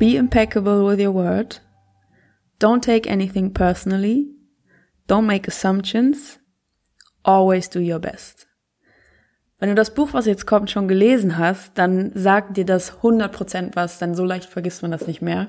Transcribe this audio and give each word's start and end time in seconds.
Be 0.00 0.16
impeccable 0.16 0.86
with 0.86 0.98
your 0.98 1.12
word. 1.12 1.58
Don't 2.58 2.82
take 2.82 3.06
anything 3.06 3.52
personally. 3.52 4.30
Don't 5.06 5.26
make 5.26 5.46
assumptions. 5.46 6.38
Always 7.22 7.68
do 7.68 7.80
your 7.80 7.98
best. 7.98 8.48
Wenn 9.58 9.68
du 9.68 9.74
das 9.74 9.92
Buch, 9.92 10.14
was 10.14 10.24
jetzt 10.24 10.46
kommt, 10.46 10.70
schon 10.70 10.88
gelesen 10.88 11.36
hast, 11.36 11.76
dann 11.76 12.12
sagt 12.14 12.56
dir 12.56 12.64
das 12.64 13.02
100% 13.02 13.76
was, 13.76 13.98
denn 13.98 14.14
so 14.14 14.24
leicht 14.24 14.48
vergisst 14.48 14.80
man 14.80 14.90
das 14.90 15.06
nicht 15.06 15.20
mehr. 15.20 15.48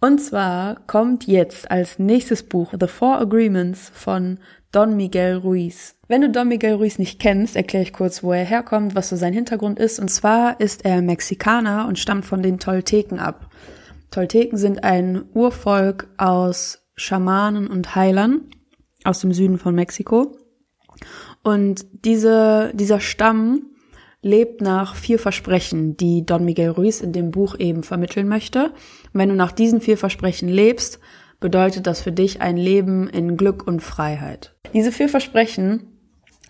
Und 0.00 0.18
zwar 0.18 0.76
kommt 0.86 1.26
jetzt 1.26 1.70
als 1.70 1.98
nächstes 1.98 2.42
Buch 2.42 2.72
The 2.78 2.86
Four 2.86 3.18
Agreements 3.18 3.90
von 3.94 4.38
Don 4.72 4.96
Miguel 4.96 5.36
Ruiz. 5.36 5.96
Wenn 6.08 6.22
du 6.22 6.30
Don 6.30 6.48
Miguel 6.48 6.74
Ruiz 6.74 6.98
nicht 6.98 7.20
kennst, 7.20 7.54
erkläre 7.54 7.82
ich 7.82 7.92
kurz, 7.92 8.22
wo 8.22 8.32
er 8.32 8.44
herkommt, 8.44 8.94
was 8.94 9.10
so 9.10 9.16
sein 9.16 9.34
Hintergrund 9.34 9.78
ist. 9.78 9.98
Und 9.98 10.08
zwar 10.08 10.58
ist 10.58 10.84
er 10.84 11.02
Mexikaner 11.02 11.86
und 11.86 11.98
stammt 11.98 12.24
von 12.24 12.42
den 12.42 12.58
Tolteken 12.58 13.18
ab. 13.18 13.50
Tolteken 14.10 14.56
sind 14.56 14.84
ein 14.84 15.24
Urvolk 15.34 16.08
aus 16.16 16.86
Schamanen 16.96 17.66
und 17.66 17.94
Heilern 17.94 18.42
aus 19.04 19.20
dem 19.20 19.32
Süden 19.32 19.58
von 19.58 19.74
Mexiko. 19.74 20.36
Und 21.42 21.84
diese, 22.04 22.72
dieser 22.74 23.00
Stamm 23.00 23.66
lebt 24.22 24.60
nach 24.60 24.94
vier 24.94 25.18
Versprechen, 25.18 25.96
die 25.96 26.24
Don 26.24 26.44
Miguel 26.44 26.70
Ruiz 26.70 27.00
in 27.00 27.12
dem 27.12 27.30
Buch 27.30 27.58
eben 27.58 27.82
vermitteln 27.82 28.28
möchte. 28.28 28.72
Wenn 29.12 29.28
du 29.28 29.34
nach 29.34 29.52
diesen 29.52 29.80
vier 29.80 29.98
Versprechen 29.98 30.48
lebst, 30.48 31.00
bedeutet 31.40 31.86
das 31.86 32.00
für 32.00 32.12
dich 32.12 32.40
ein 32.40 32.56
Leben 32.56 33.08
in 33.08 33.36
Glück 33.36 33.66
und 33.66 33.80
Freiheit. 33.80 34.54
Diese 34.72 34.92
vier 34.92 35.08
Versprechen 35.08 35.86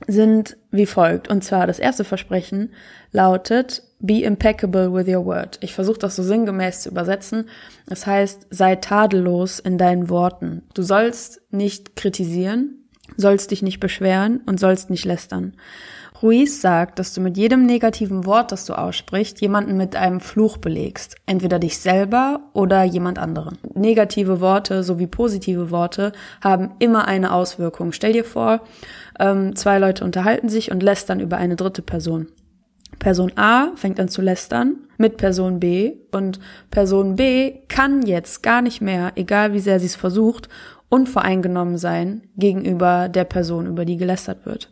sind 0.06 0.56
wie 0.70 0.86
folgt. 0.86 1.28
Und 1.28 1.45
zwar 1.45 1.66
das 1.66 1.78
erste 1.78 2.05
Versprechen 2.05 2.73
lautet, 3.12 3.83
be 4.00 4.23
impeccable 4.23 4.92
with 4.92 5.06
your 5.06 5.24
word. 5.24 5.59
Ich 5.62 5.74
versuche 5.74 5.98
das 5.98 6.16
so 6.16 6.23
sinngemäß 6.23 6.83
zu 6.83 6.91
übersetzen. 6.91 7.48
Das 7.86 8.06
heißt, 8.06 8.47
sei 8.50 8.77
tadellos 8.77 9.58
in 9.58 9.78
deinen 9.78 10.08
Worten. 10.08 10.62
Du 10.75 10.83
sollst 10.83 11.42
nicht 11.50 11.97
kritisieren, 11.97 12.88
sollst 13.16 13.50
dich 13.50 13.62
nicht 13.62 13.81
beschweren 13.81 14.41
und 14.47 14.58
sollst 14.58 14.91
nicht 14.91 15.05
lästern. 15.05 15.55
Ruiz 16.22 16.60
sagt, 16.60 16.98
dass 16.98 17.14
du 17.14 17.22
mit 17.22 17.38
jedem 17.38 17.64
negativen 17.64 18.26
Wort, 18.26 18.52
das 18.52 18.66
du 18.66 18.74
aussprichst, 18.74 19.40
jemanden 19.40 19.78
mit 19.78 19.96
einem 19.96 20.20
Fluch 20.20 20.58
belegst. 20.58 21.16
Entweder 21.24 21.58
dich 21.58 21.78
selber 21.78 22.40
oder 22.52 22.82
jemand 22.84 23.18
anderen. 23.18 23.56
Negative 23.74 24.41
Worte 24.41 24.82
sowie 24.82 25.06
positive 25.06 25.70
Worte 25.70 26.12
haben 26.42 26.72
immer 26.78 27.08
eine 27.08 27.32
Auswirkung. 27.32 27.92
Stell 27.92 28.12
dir 28.12 28.24
vor, 28.24 28.60
ähm, 29.18 29.56
zwei 29.56 29.78
Leute 29.78 30.04
unterhalten 30.04 30.50
sich 30.50 30.70
und 30.70 30.82
lästern 30.82 31.20
über 31.20 31.38
eine 31.38 31.56
dritte 31.56 31.80
Person. 31.80 32.28
Person 32.98 33.32
A 33.36 33.68
fängt 33.76 33.98
an 33.98 34.08
zu 34.08 34.20
lästern 34.20 34.76
mit 34.98 35.16
Person 35.16 35.58
B 35.58 35.94
und 36.12 36.38
Person 36.70 37.16
B 37.16 37.60
kann 37.68 38.02
jetzt 38.02 38.42
gar 38.42 38.60
nicht 38.60 38.82
mehr, 38.82 39.12
egal 39.14 39.54
wie 39.54 39.60
sehr 39.60 39.80
sie 39.80 39.86
es 39.86 39.96
versucht, 39.96 40.50
unvoreingenommen 40.91 41.78
sein 41.78 42.24
gegenüber 42.36 43.08
der 43.08 43.24
Person, 43.24 43.66
über 43.66 43.86
die 43.86 43.96
gelästert 43.96 44.44
wird. 44.44 44.70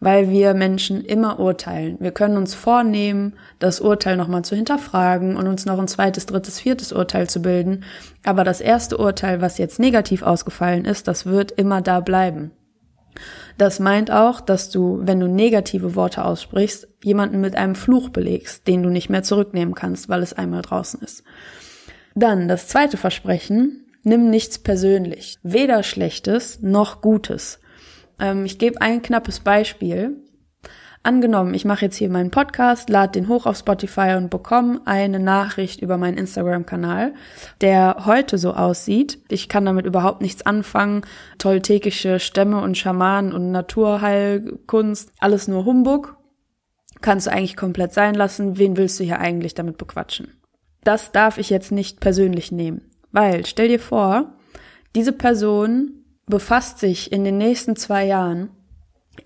Weil 0.00 0.30
wir 0.30 0.54
Menschen 0.54 1.04
immer 1.04 1.40
urteilen. 1.40 1.96
Wir 1.98 2.12
können 2.12 2.36
uns 2.36 2.54
vornehmen, 2.54 3.34
das 3.58 3.80
Urteil 3.80 4.16
nochmal 4.16 4.44
zu 4.44 4.54
hinterfragen 4.54 5.36
und 5.36 5.46
uns 5.48 5.66
noch 5.66 5.78
ein 5.78 5.88
zweites, 5.88 6.26
drittes, 6.26 6.60
viertes 6.60 6.92
Urteil 6.92 7.28
zu 7.28 7.42
bilden. 7.42 7.84
Aber 8.24 8.44
das 8.44 8.60
erste 8.60 8.96
Urteil, 8.96 9.40
was 9.40 9.58
jetzt 9.58 9.80
negativ 9.80 10.22
ausgefallen 10.22 10.84
ist, 10.84 11.08
das 11.08 11.26
wird 11.26 11.50
immer 11.50 11.82
da 11.82 12.00
bleiben. 12.00 12.52
Das 13.56 13.80
meint 13.80 14.10
auch, 14.10 14.40
dass 14.40 14.70
du, 14.70 15.00
wenn 15.02 15.18
du 15.18 15.26
negative 15.26 15.96
Worte 15.96 16.24
aussprichst, 16.24 16.86
jemanden 17.02 17.40
mit 17.40 17.56
einem 17.56 17.74
Fluch 17.74 18.10
belegst, 18.10 18.66
den 18.68 18.82
du 18.82 18.90
nicht 18.90 19.10
mehr 19.10 19.24
zurücknehmen 19.24 19.74
kannst, 19.74 20.08
weil 20.08 20.22
es 20.22 20.32
einmal 20.32 20.62
draußen 20.62 21.00
ist. 21.00 21.24
Dann 22.14 22.48
das 22.48 22.68
zweite 22.68 22.96
Versprechen, 22.96 23.86
nimm 24.02 24.30
nichts 24.30 24.58
persönlich. 24.58 25.38
Weder 25.42 25.82
Schlechtes 25.82 26.60
noch 26.62 27.00
Gutes. 27.00 27.60
Ähm, 28.18 28.44
ich 28.44 28.58
gebe 28.58 28.80
ein 28.80 29.02
knappes 29.02 29.40
Beispiel. 29.40 30.22
Angenommen, 31.04 31.54
ich 31.54 31.64
mache 31.64 31.84
jetzt 31.84 31.96
hier 31.96 32.10
meinen 32.10 32.30
Podcast, 32.30 32.90
lade 32.90 33.12
den 33.12 33.28
hoch 33.28 33.46
auf 33.46 33.56
Spotify 33.56 34.14
und 34.16 34.30
bekomme 34.30 34.80
eine 34.84 35.20
Nachricht 35.20 35.80
über 35.80 35.96
meinen 35.96 36.18
Instagram-Kanal, 36.18 37.14
der 37.60 38.04
heute 38.04 38.36
so 38.36 38.52
aussieht. 38.52 39.18
Ich 39.28 39.48
kann 39.48 39.64
damit 39.64 39.86
überhaupt 39.86 40.20
nichts 40.20 40.44
anfangen. 40.44 41.02
Toltekische 41.38 42.18
Stämme 42.18 42.60
und 42.60 42.76
Schamanen 42.76 43.32
und 43.32 43.52
Naturheilkunst, 43.52 45.12
alles 45.20 45.46
nur 45.46 45.64
Humbug. 45.64 46.16
Kannst 47.00 47.28
du 47.28 47.30
eigentlich 47.30 47.56
komplett 47.56 47.94
sein 47.94 48.14
lassen. 48.14 48.58
Wen 48.58 48.76
willst 48.76 48.98
du 48.98 49.04
hier 49.04 49.20
eigentlich 49.20 49.54
damit 49.54 49.78
bequatschen? 49.78 50.32
Das 50.82 51.12
darf 51.12 51.38
ich 51.38 51.48
jetzt 51.48 51.70
nicht 51.70 52.00
persönlich 52.00 52.50
nehmen. 52.50 52.82
Weil, 53.12 53.46
stell 53.46 53.68
dir 53.68 53.80
vor, 53.80 54.34
diese 54.96 55.12
Person 55.12 56.04
befasst 56.28 56.78
sich 56.78 57.12
in 57.12 57.24
den 57.24 57.38
nächsten 57.38 57.76
zwei 57.76 58.06
Jahren 58.06 58.50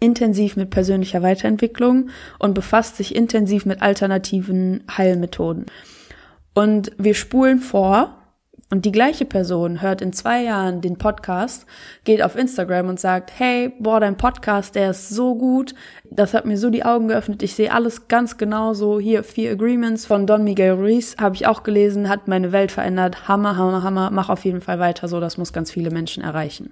intensiv 0.01 0.57
mit 0.57 0.71
persönlicher 0.71 1.23
Weiterentwicklung 1.23 2.11
und 2.39 2.55
befasst 2.55 2.97
sich 2.97 3.15
intensiv 3.15 3.67
mit 3.67 3.83
alternativen 3.83 4.85
Heilmethoden. 4.97 5.67
Und 6.55 6.93
wir 6.99 7.15
spulen 7.15 7.59
vor, 7.59 8.19
und 8.73 8.87
die 8.87 8.93
gleiche 8.93 9.27
Person 9.27 9.83
hört 9.83 10.01
in 10.01 10.15
zwei 10.15 10.45
Jahren 10.45 10.81
den 10.81 10.97
Podcast, 10.97 11.67
geht 12.05 12.23
auf 12.23 12.37
Instagram 12.37 12.89
und 12.89 12.99
sagt, 12.99 13.31
hey, 13.39 13.71
boah, 13.79 14.01
dein 14.01 14.17
Podcast, 14.17 14.75
der 14.75 14.93
ist 14.93 15.11
so 15.11 15.35
gut, 15.35 15.75
das 16.11 16.33
hat 16.33 16.47
mir 16.47 16.57
so 16.57 16.71
die 16.71 16.83
Augen 16.83 17.07
geöffnet, 17.07 17.43
ich 17.43 17.55
sehe 17.55 17.71
alles 17.71 18.09
ganz 18.09 18.39
genau 18.39 18.73
so. 18.73 18.99
Hier, 18.99 19.25
Vier 19.25 19.53
Agreements 19.53 20.07
von 20.07 20.27
Don 20.27 20.43
Miguel 20.43 20.73
Ruiz 20.73 21.17
habe 21.21 21.35
ich 21.35 21.47
auch 21.47 21.65
gelesen, 21.65 22.09
hat 22.09 22.29
meine 22.29 22.51
Welt 22.51 22.73
verändert, 22.73 23.29
hammer, 23.29 23.59
hammer, 23.59 23.83
hammer, 23.83 24.11
mach 24.11 24.31
auf 24.31 24.47
jeden 24.47 24.63
Fall 24.63 24.79
weiter 24.79 25.07
so, 25.07 25.21
das 25.21 25.37
muss 25.37 25.53
ganz 25.53 25.71
viele 25.71 25.91
Menschen 25.91 26.23
erreichen. 26.23 26.71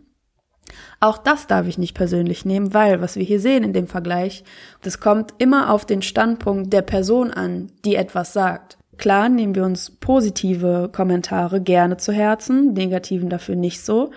Auch 1.00 1.18
das 1.18 1.46
darf 1.46 1.66
ich 1.66 1.78
nicht 1.78 1.94
persönlich 1.94 2.44
nehmen, 2.44 2.74
weil, 2.74 3.00
was 3.00 3.16
wir 3.16 3.24
hier 3.24 3.40
sehen 3.40 3.64
in 3.64 3.72
dem 3.72 3.86
Vergleich, 3.86 4.44
das 4.82 5.00
kommt 5.00 5.34
immer 5.38 5.72
auf 5.72 5.84
den 5.84 6.02
Standpunkt 6.02 6.72
der 6.72 6.82
Person 6.82 7.30
an, 7.30 7.70
die 7.84 7.96
etwas 7.96 8.32
sagt. 8.32 8.76
Klar 9.00 9.30
nehmen 9.30 9.54
wir 9.54 9.64
uns 9.64 9.90
positive 9.90 10.90
Kommentare 10.92 11.62
gerne 11.62 11.96
zu 11.96 12.12
Herzen, 12.12 12.74
negativen 12.74 13.30
dafür 13.30 13.56
nicht 13.56 13.80
so. 13.80 14.10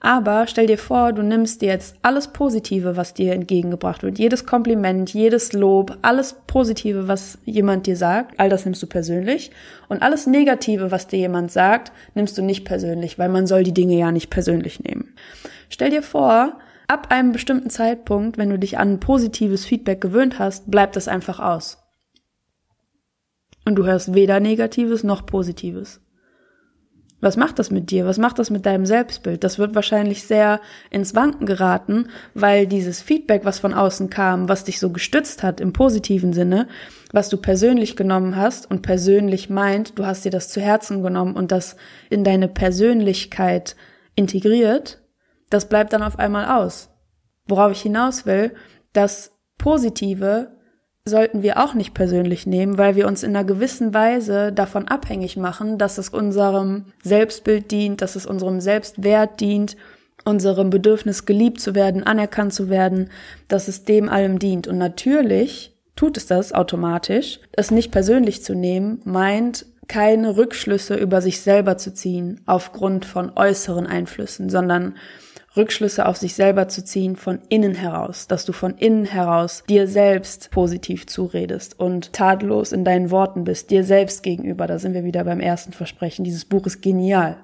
Aber 0.00 0.48
stell 0.48 0.66
dir 0.66 0.76
vor, 0.76 1.12
du 1.12 1.22
nimmst 1.22 1.62
dir 1.62 1.68
jetzt 1.68 1.94
alles 2.02 2.26
Positive, 2.26 2.96
was 2.96 3.14
dir 3.14 3.32
entgegengebracht 3.32 4.02
wird, 4.02 4.18
jedes 4.18 4.44
Kompliment, 4.44 5.14
jedes 5.14 5.52
Lob, 5.52 5.96
alles 6.02 6.34
Positive, 6.48 7.06
was 7.06 7.38
jemand 7.44 7.86
dir 7.86 7.96
sagt, 7.96 8.40
all 8.40 8.48
das 8.48 8.64
nimmst 8.64 8.82
du 8.82 8.88
persönlich. 8.88 9.52
Und 9.88 10.02
alles 10.02 10.26
Negative, 10.26 10.90
was 10.90 11.06
dir 11.06 11.20
jemand 11.20 11.52
sagt, 11.52 11.92
nimmst 12.16 12.36
du 12.36 12.42
nicht 12.42 12.64
persönlich, 12.64 13.20
weil 13.20 13.28
man 13.28 13.46
soll 13.46 13.62
die 13.62 13.72
Dinge 13.72 13.96
ja 13.96 14.10
nicht 14.10 14.30
persönlich 14.30 14.80
nehmen. 14.80 15.03
Stell 15.68 15.90
dir 15.90 16.02
vor, 16.02 16.58
ab 16.86 17.08
einem 17.10 17.32
bestimmten 17.32 17.70
Zeitpunkt, 17.70 18.38
wenn 18.38 18.50
du 18.50 18.58
dich 18.58 18.78
an 18.78 19.00
positives 19.00 19.64
Feedback 19.64 20.00
gewöhnt 20.00 20.38
hast, 20.38 20.70
bleibt 20.70 20.96
das 20.96 21.08
einfach 21.08 21.40
aus. 21.40 21.78
Und 23.64 23.76
du 23.76 23.86
hörst 23.86 24.14
weder 24.14 24.40
Negatives 24.40 25.04
noch 25.04 25.24
Positives. 25.24 26.00
Was 27.24 27.38
macht 27.38 27.58
das 27.58 27.70
mit 27.70 27.90
dir? 27.90 28.04
Was 28.04 28.18
macht 28.18 28.38
das 28.38 28.50
mit 28.50 28.66
deinem 28.66 28.84
Selbstbild? 28.84 29.42
Das 29.44 29.58
wird 29.58 29.74
wahrscheinlich 29.74 30.24
sehr 30.24 30.60
ins 30.90 31.14
Wanken 31.14 31.46
geraten, 31.46 32.08
weil 32.34 32.66
dieses 32.66 33.00
Feedback, 33.00 33.46
was 33.46 33.60
von 33.60 33.72
außen 33.72 34.10
kam, 34.10 34.50
was 34.50 34.64
dich 34.64 34.78
so 34.78 34.90
gestützt 34.90 35.42
hat 35.42 35.58
im 35.58 35.72
positiven 35.72 36.34
Sinne, 36.34 36.68
was 37.12 37.30
du 37.30 37.38
persönlich 37.38 37.96
genommen 37.96 38.36
hast 38.36 38.70
und 38.70 38.82
persönlich 38.82 39.48
meint, 39.48 39.98
du 39.98 40.04
hast 40.04 40.26
dir 40.26 40.30
das 40.30 40.50
zu 40.50 40.60
Herzen 40.60 41.02
genommen 41.02 41.34
und 41.34 41.50
das 41.50 41.76
in 42.10 42.24
deine 42.24 42.46
Persönlichkeit 42.46 43.74
integriert, 44.16 45.00
das 45.54 45.68
bleibt 45.68 45.92
dann 45.92 46.02
auf 46.02 46.18
einmal 46.18 46.46
aus. 46.46 46.90
Worauf 47.46 47.70
ich 47.70 47.80
hinaus 47.80 48.26
will, 48.26 48.54
das 48.92 49.30
Positive 49.56 50.50
sollten 51.04 51.42
wir 51.44 51.62
auch 51.62 51.74
nicht 51.74 51.94
persönlich 51.94 52.44
nehmen, 52.44 52.76
weil 52.76 52.96
wir 52.96 53.06
uns 53.06 53.22
in 53.22 53.36
einer 53.36 53.44
gewissen 53.44 53.94
Weise 53.94 54.52
davon 54.52 54.88
abhängig 54.88 55.36
machen, 55.36 55.78
dass 55.78 55.96
es 55.96 56.08
unserem 56.08 56.86
Selbstbild 57.04 57.70
dient, 57.70 58.02
dass 58.02 58.16
es 58.16 58.26
unserem 58.26 58.60
Selbstwert 58.60 59.38
dient, 59.38 59.76
unserem 60.24 60.70
Bedürfnis 60.70 61.24
geliebt 61.24 61.60
zu 61.60 61.76
werden, 61.76 62.02
anerkannt 62.02 62.52
zu 62.52 62.68
werden, 62.68 63.10
dass 63.46 63.68
es 63.68 63.84
dem 63.84 64.08
allem 64.08 64.40
dient. 64.40 64.66
Und 64.66 64.78
natürlich 64.78 65.76
tut 65.94 66.16
es 66.16 66.26
das 66.26 66.52
automatisch. 66.52 67.38
Es 67.52 67.70
nicht 67.70 67.92
persönlich 67.92 68.42
zu 68.42 68.54
nehmen, 68.56 69.00
meint 69.04 69.66
keine 69.86 70.36
Rückschlüsse 70.36 70.96
über 70.96 71.20
sich 71.20 71.42
selber 71.42 71.76
zu 71.76 71.94
ziehen 71.94 72.40
aufgrund 72.46 73.04
von 73.04 73.30
äußeren 73.36 73.86
Einflüssen, 73.86 74.50
sondern 74.50 74.96
Rückschlüsse 75.56 76.06
auf 76.06 76.16
sich 76.16 76.34
selber 76.34 76.68
zu 76.68 76.84
ziehen 76.84 77.16
von 77.16 77.40
innen 77.48 77.74
heraus, 77.74 78.26
dass 78.26 78.44
du 78.44 78.52
von 78.52 78.76
innen 78.76 79.04
heraus 79.04 79.62
dir 79.68 79.86
selbst 79.86 80.50
positiv 80.50 81.06
zuredest 81.06 81.78
und 81.78 82.12
tadellos 82.12 82.72
in 82.72 82.84
deinen 82.84 83.10
Worten 83.10 83.44
bist, 83.44 83.70
dir 83.70 83.84
selbst 83.84 84.22
gegenüber. 84.22 84.66
Da 84.66 84.78
sind 84.78 84.94
wir 84.94 85.04
wieder 85.04 85.24
beim 85.24 85.40
ersten 85.40 85.72
Versprechen. 85.72 86.24
Dieses 86.24 86.44
Buch 86.44 86.66
ist 86.66 86.82
genial. 86.82 87.36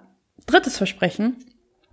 Drittes 0.46 0.76
Versprechen. 0.76 1.36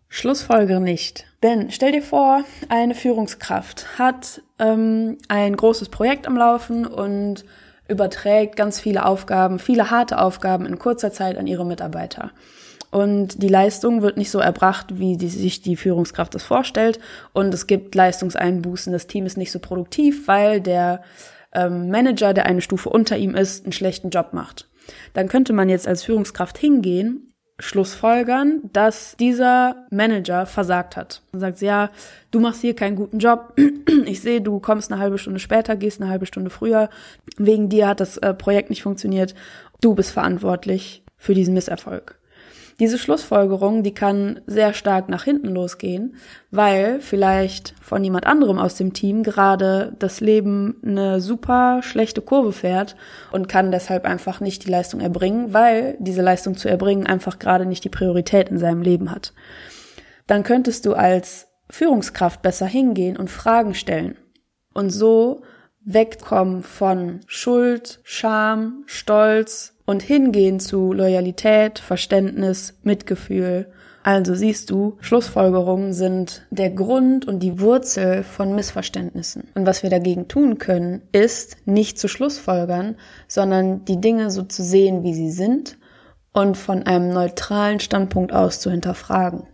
Schlussfolgere 0.10 0.80
nicht. 0.80 1.26
Denn 1.44 1.70
stell 1.70 1.92
dir 1.92 2.02
vor, 2.02 2.44
eine 2.70 2.96
Führungskraft 2.96 4.00
hat 4.00 4.42
ähm, 4.58 5.18
ein 5.28 5.56
großes 5.56 5.90
Projekt 5.90 6.28
am 6.28 6.38
Laufen 6.38 6.86
und 6.86 7.44
überträgt 7.88 8.56
ganz 8.56 8.80
viele 8.80 9.06
Aufgaben, 9.06 9.60
viele 9.60 9.92
harte 9.92 10.20
Aufgaben 10.20 10.66
in 10.66 10.80
kurzer 10.80 11.12
Zeit 11.12 11.38
an 11.38 11.48
ihre 11.48 11.66
Mitarbeiter. 11.66 12.32
Und 12.90 13.42
die 13.44 13.50
Leistung 13.50 14.02
wird 14.02 14.18
nicht 14.18 14.32
so 14.32 14.40
erbracht, 14.40 15.00
wie 15.00 15.18
die, 15.18 15.28
sich 15.28 15.62
die 15.62 15.76
Führungskraft 15.76 16.34
das 16.34 16.44
vorstellt. 16.44 17.00
Und 17.34 17.54
es 17.54 17.68
gibt 17.68 17.94
Leistungseinbußen. 17.96 18.94
Das 18.94 19.08
Team 19.08 19.26
ist 19.26 19.38
nicht 19.38 19.52
so 19.52 19.60
produktiv, 19.60 20.28
weil 20.28 20.62
der 20.62 21.02
ähm, 21.54 21.90
Manager, 21.90 22.34
der 22.34 22.46
eine 22.46 22.62
Stufe 22.62 22.90
unter 22.90 23.18
ihm 23.18 23.36
ist, 23.36 23.66
einen 23.66 23.74
schlechten 23.74 24.10
Job 24.10 24.34
macht. 24.34 24.70
Dann 25.14 25.28
könnte 25.28 25.54
man 25.54 25.70
jetzt 25.70 25.88
als 25.88 26.04
Führungskraft 26.04 26.58
hingehen 26.58 27.28
schlussfolgern, 27.60 28.62
dass 28.72 29.16
dieser 29.18 29.88
Manager 29.90 30.46
versagt 30.46 30.96
hat. 30.96 31.24
Und 31.32 31.40
sagt, 31.40 31.62
ja, 31.62 31.90
du 32.30 32.40
machst 32.40 32.62
hier 32.62 32.76
keinen 32.76 32.96
guten 32.96 33.20
Job. 33.20 33.54
Ich 34.06 34.22
sehe, 34.22 34.42
du 34.42 34.60
kommst 34.60 34.92
eine 34.92 35.02
halbe 35.02 35.18
Stunde 35.18 35.40
später, 35.40 35.76
gehst 35.76 36.00
eine 36.00 36.10
halbe 36.10 36.26
Stunde 36.26 36.50
früher. 36.50 36.90
Wegen 37.38 37.68
dir 37.68 37.88
hat 37.88 38.00
das 38.00 38.18
äh, 38.18 38.34
Projekt 38.34 38.70
nicht 38.70 38.84
funktioniert. 38.84 39.34
Du 39.82 39.96
bist 39.96 40.12
verantwortlich 40.12 41.04
für 41.18 41.34
diesen 41.34 41.54
Misserfolg. 41.54 42.17
Diese 42.80 43.00
Schlussfolgerung, 43.00 43.82
die 43.82 43.94
kann 43.94 44.40
sehr 44.46 44.74
stark 44.74 45.10
nach 45.10 45.24
hinten 45.24 45.48
losgehen, 45.48 46.16
weil 46.52 47.00
vielleicht 47.00 47.74
von 47.82 48.04
jemand 48.04 48.28
anderem 48.28 48.60
aus 48.60 48.76
dem 48.76 48.94
Team 48.94 49.24
gerade 49.24 49.96
das 49.98 50.20
Leben 50.22 50.76
eine 50.86 51.20
super 51.20 51.82
schlechte 51.82 52.22
Kurve 52.22 52.54
fährt 52.54 52.96
und 53.32 53.50
kann 53.50 53.72
deshalb 53.72 54.06
einfach 54.06 54.42
nicht 54.42 54.66
die 54.66 54.70
Leistung 54.70 55.00
erbringen, 55.00 55.54
weil 55.56 55.98
diese 56.00 56.22
Leistung 56.22 56.56
zu 56.56 56.70
erbringen 56.70 57.08
einfach 57.08 57.40
gerade 57.40 57.66
nicht 57.66 57.84
die 57.84 57.90
Priorität 57.90 58.50
in 58.50 58.60
seinem 58.60 58.84
Leben 58.84 59.10
hat. 59.10 59.34
Dann 60.28 60.44
könntest 60.44 60.86
du 60.86 60.94
als 60.94 61.48
Führungskraft 61.72 62.44
besser 62.44 62.68
hingehen 62.68 63.18
und 63.18 63.32
Fragen 63.32 63.74
stellen 63.74 64.18
und 64.74 64.92
so 64.92 65.42
wegkommen 65.84 66.62
von 66.62 67.22
Schuld, 67.26 68.02
Scham, 68.04 68.84
Stolz, 68.86 69.77
und 69.88 70.04
hingehen 70.04 70.60
zu 70.60 70.94
Loyalität, 70.94 71.80
Verständnis, 71.80 72.76
Mitgefühl. 72.84 73.72
Also 74.04 74.36
siehst 74.36 74.70
du, 74.70 74.98
Schlussfolgerungen 75.00 75.94
sind 75.94 76.46
der 76.52 76.70
Grund 76.70 77.26
und 77.26 77.40
die 77.40 77.60
Wurzel 77.60 78.24
von 78.24 78.54
Missverständnissen. 78.54 79.50
Und 79.56 79.66
was 79.66 79.84
wir 79.84 79.90
dagegen 79.90 80.28
tun 80.28 80.60
können, 80.60 81.02
ist 81.14 81.58
nicht 81.66 81.98
zu 82.00 82.08
Schlussfolgern, 82.08 82.96
sondern 83.28 83.86
die 83.86 84.00
Dinge 84.00 84.30
so 84.30 84.44
zu 84.44 84.62
sehen, 84.62 85.04
wie 85.04 85.14
sie 85.14 85.32
sind 85.32 85.78
und 86.34 86.58
von 86.58 86.84
einem 86.84 87.10
neutralen 87.10 87.80
Standpunkt 87.80 88.34
aus 88.34 88.60
zu 88.60 88.70
hinterfragen. 88.70 89.48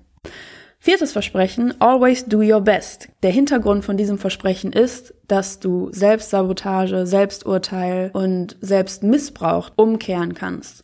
Viertes 0.86 1.14
Versprechen, 1.14 1.80
always 1.80 2.26
do 2.26 2.40
your 2.40 2.60
best. 2.60 3.08
Der 3.24 3.32
Hintergrund 3.32 3.86
von 3.86 3.96
diesem 3.96 4.18
Versprechen 4.18 4.74
ist, 4.74 5.14
dass 5.30 5.60
du 5.62 5.88
Selbstsabotage, 5.94 7.08
Selbsturteil 7.08 8.12
und 8.12 8.58
Selbstmissbrauch 8.60 9.72
umkehren 9.78 10.34
kannst. 10.34 10.84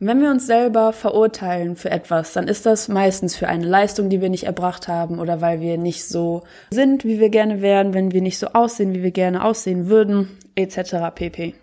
Wenn 0.00 0.20
wir 0.20 0.32
uns 0.32 0.48
selber 0.48 0.92
verurteilen 0.92 1.76
für 1.76 1.88
etwas, 1.92 2.32
dann 2.32 2.48
ist 2.48 2.66
das 2.66 2.88
meistens 2.88 3.36
für 3.36 3.46
eine 3.46 3.64
Leistung, 3.64 4.08
die 4.08 4.20
wir 4.20 4.28
nicht 4.28 4.42
erbracht 4.42 4.88
haben 4.88 5.20
oder 5.20 5.40
weil 5.40 5.60
wir 5.60 5.78
nicht 5.78 6.08
so 6.08 6.42
sind, 6.72 7.04
wie 7.04 7.20
wir 7.20 7.30
gerne 7.30 7.62
wären, 7.62 7.94
wenn 7.94 8.10
wir 8.10 8.22
nicht 8.22 8.38
so 8.40 8.48
aussehen, 8.48 8.92
wie 8.92 9.04
wir 9.04 9.12
gerne 9.12 9.44
aussehen 9.44 9.86
würden, 9.86 10.36
etc. 10.56 11.14
pp. 11.14 11.54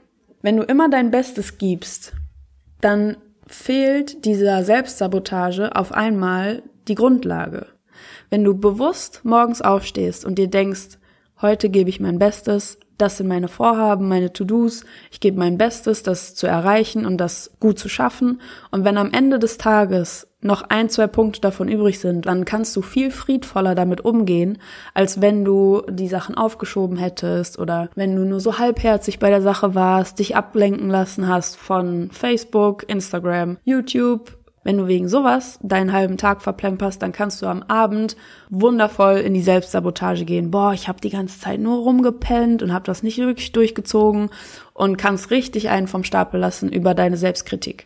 Wenn 0.42 0.56
du 0.56 0.64
immer 0.64 0.88
dein 0.88 1.12
Bestes 1.12 1.58
gibst, 1.58 2.14
dann 2.80 3.18
fehlt 3.48 4.24
dieser 4.24 4.64
Selbstsabotage 4.64 5.76
auf 5.76 5.92
einmal 5.92 6.64
die 6.88 6.96
Grundlage. 6.96 7.68
Wenn 8.30 8.44
du 8.44 8.56
bewusst 8.56 9.22
morgens 9.24 9.62
aufstehst 9.62 10.26
und 10.26 10.36
dir 10.36 10.48
denkst, 10.48 10.98
heute 11.42 11.70
gebe 11.70 11.90
ich 11.90 12.00
mein 12.00 12.20
Bestes, 12.20 12.80
das 12.98 13.18
sind 13.18 13.28
meine 13.28 13.50
Vorhaben, 13.50 14.08
meine 14.08 14.32
To-Dos, 14.32 14.86
ich 15.12 15.20
gebe 15.20 15.38
mein 15.38 15.58
Bestes, 15.58 16.02
das 16.02 16.34
zu 16.34 16.48
erreichen 16.48 17.06
und 17.06 17.18
das 17.18 17.52
gut 17.60 17.78
zu 17.78 17.90
schaffen. 17.90 18.40
Und 18.72 18.86
wenn 18.86 18.98
am 18.98 19.12
Ende 19.12 19.38
des 19.38 19.58
Tages 19.58 20.28
noch 20.40 20.62
ein, 20.70 20.90
zwei 20.90 21.08
Punkte 21.08 21.42
davon 21.42 21.68
übrig 21.68 22.00
sind, 22.00 22.26
dann 22.26 22.46
kannst 22.46 22.76
du 22.76 22.82
viel 22.82 23.12
friedvoller 23.12 23.76
damit 23.76 24.02
umgehen, 24.02 24.60
als 24.94 25.20
wenn 25.20 25.44
du 25.44 25.82
die 25.90 26.08
Sachen 26.08 26.36
aufgeschoben 26.36 26.98
hättest 26.98 27.60
oder 27.60 27.90
wenn 27.96 28.16
du 28.16 28.24
nur 28.24 28.40
so 28.40 28.60
halbherzig 28.60 29.20
bei 29.20 29.30
der 29.30 29.42
Sache 29.42 29.76
warst, 29.76 30.20
dich 30.20 30.36
ablenken 30.36 30.90
lassen 30.90 31.28
hast 31.28 31.58
von 31.58 32.12
Facebook, 32.12 32.88
Instagram, 32.88 33.58
YouTube, 33.64 34.38
wenn 34.66 34.80
du 34.80 34.88
wegen 34.88 35.08
sowas 35.08 35.60
deinen 35.62 35.94
halben 35.94 36.18
Tag 36.18 36.42
verplemperst, 36.42 37.00
dann 37.00 37.12
kannst 37.12 37.40
du 37.40 37.46
am 37.46 37.62
Abend 37.62 38.18
wundervoll 38.50 39.18
in 39.18 39.36
die 39.36 39.44
Selbstsabotage 39.44 40.26
gehen. 40.26 40.50
Boah, 40.50 40.74
ich 40.74 40.88
habe 40.88 41.00
die 41.00 41.12
ganze 41.12 41.40
Zeit 41.40 41.60
nur 41.60 41.84
rumgepennt 41.84 42.64
und 42.64 42.74
habe 42.74 42.84
das 42.84 43.04
nicht 43.04 43.20
wirklich 43.20 43.52
durchgezogen 43.52 44.32
und 44.74 44.98
kannst 44.98 45.30
richtig 45.30 45.70
einen 45.70 45.88
vom 45.88 46.04
Stapel 46.04 46.40
lassen 46.40 46.72
über 46.72 46.96
deine 46.96 47.16
Selbstkritik. 47.16 47.86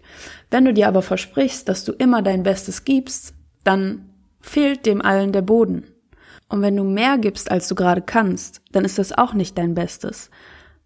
Wenn 0.52 0.64
du 0.64 0.74
dir 0.74 0.88
aber 0.88 1.02
versprichst, 1.02 1.68
dass 1.68 1.84
du 1.84 1.92
immer 1.92 2.22
dein 2.22 2.44
Bestes 2.44 2.86
gibst, 2.86 3.34
dann 3.66 4.14
fehlt 4.40 4.86
dem 4.86 5.02
allen 5.02 5.34
der 5.34 5.42
Boden. 5.42 5.84
Und 6.48 6.62
wenn 6.62 6.78
du 6.78 6.86
mehr 6.86 7.18
gibst, 7.18 7.52
als 7.52 7.68
du 7.68 7.76
gerade 7.76 8.02
kannst, 8.02 8.62
dann 8.72 8.86
ist 8.86 8.98
das 8.98 9.12
auch 9.12 9.34
nicht 9.34 9.58
dein 9.58 9.74
Bestes. 9.74 10.30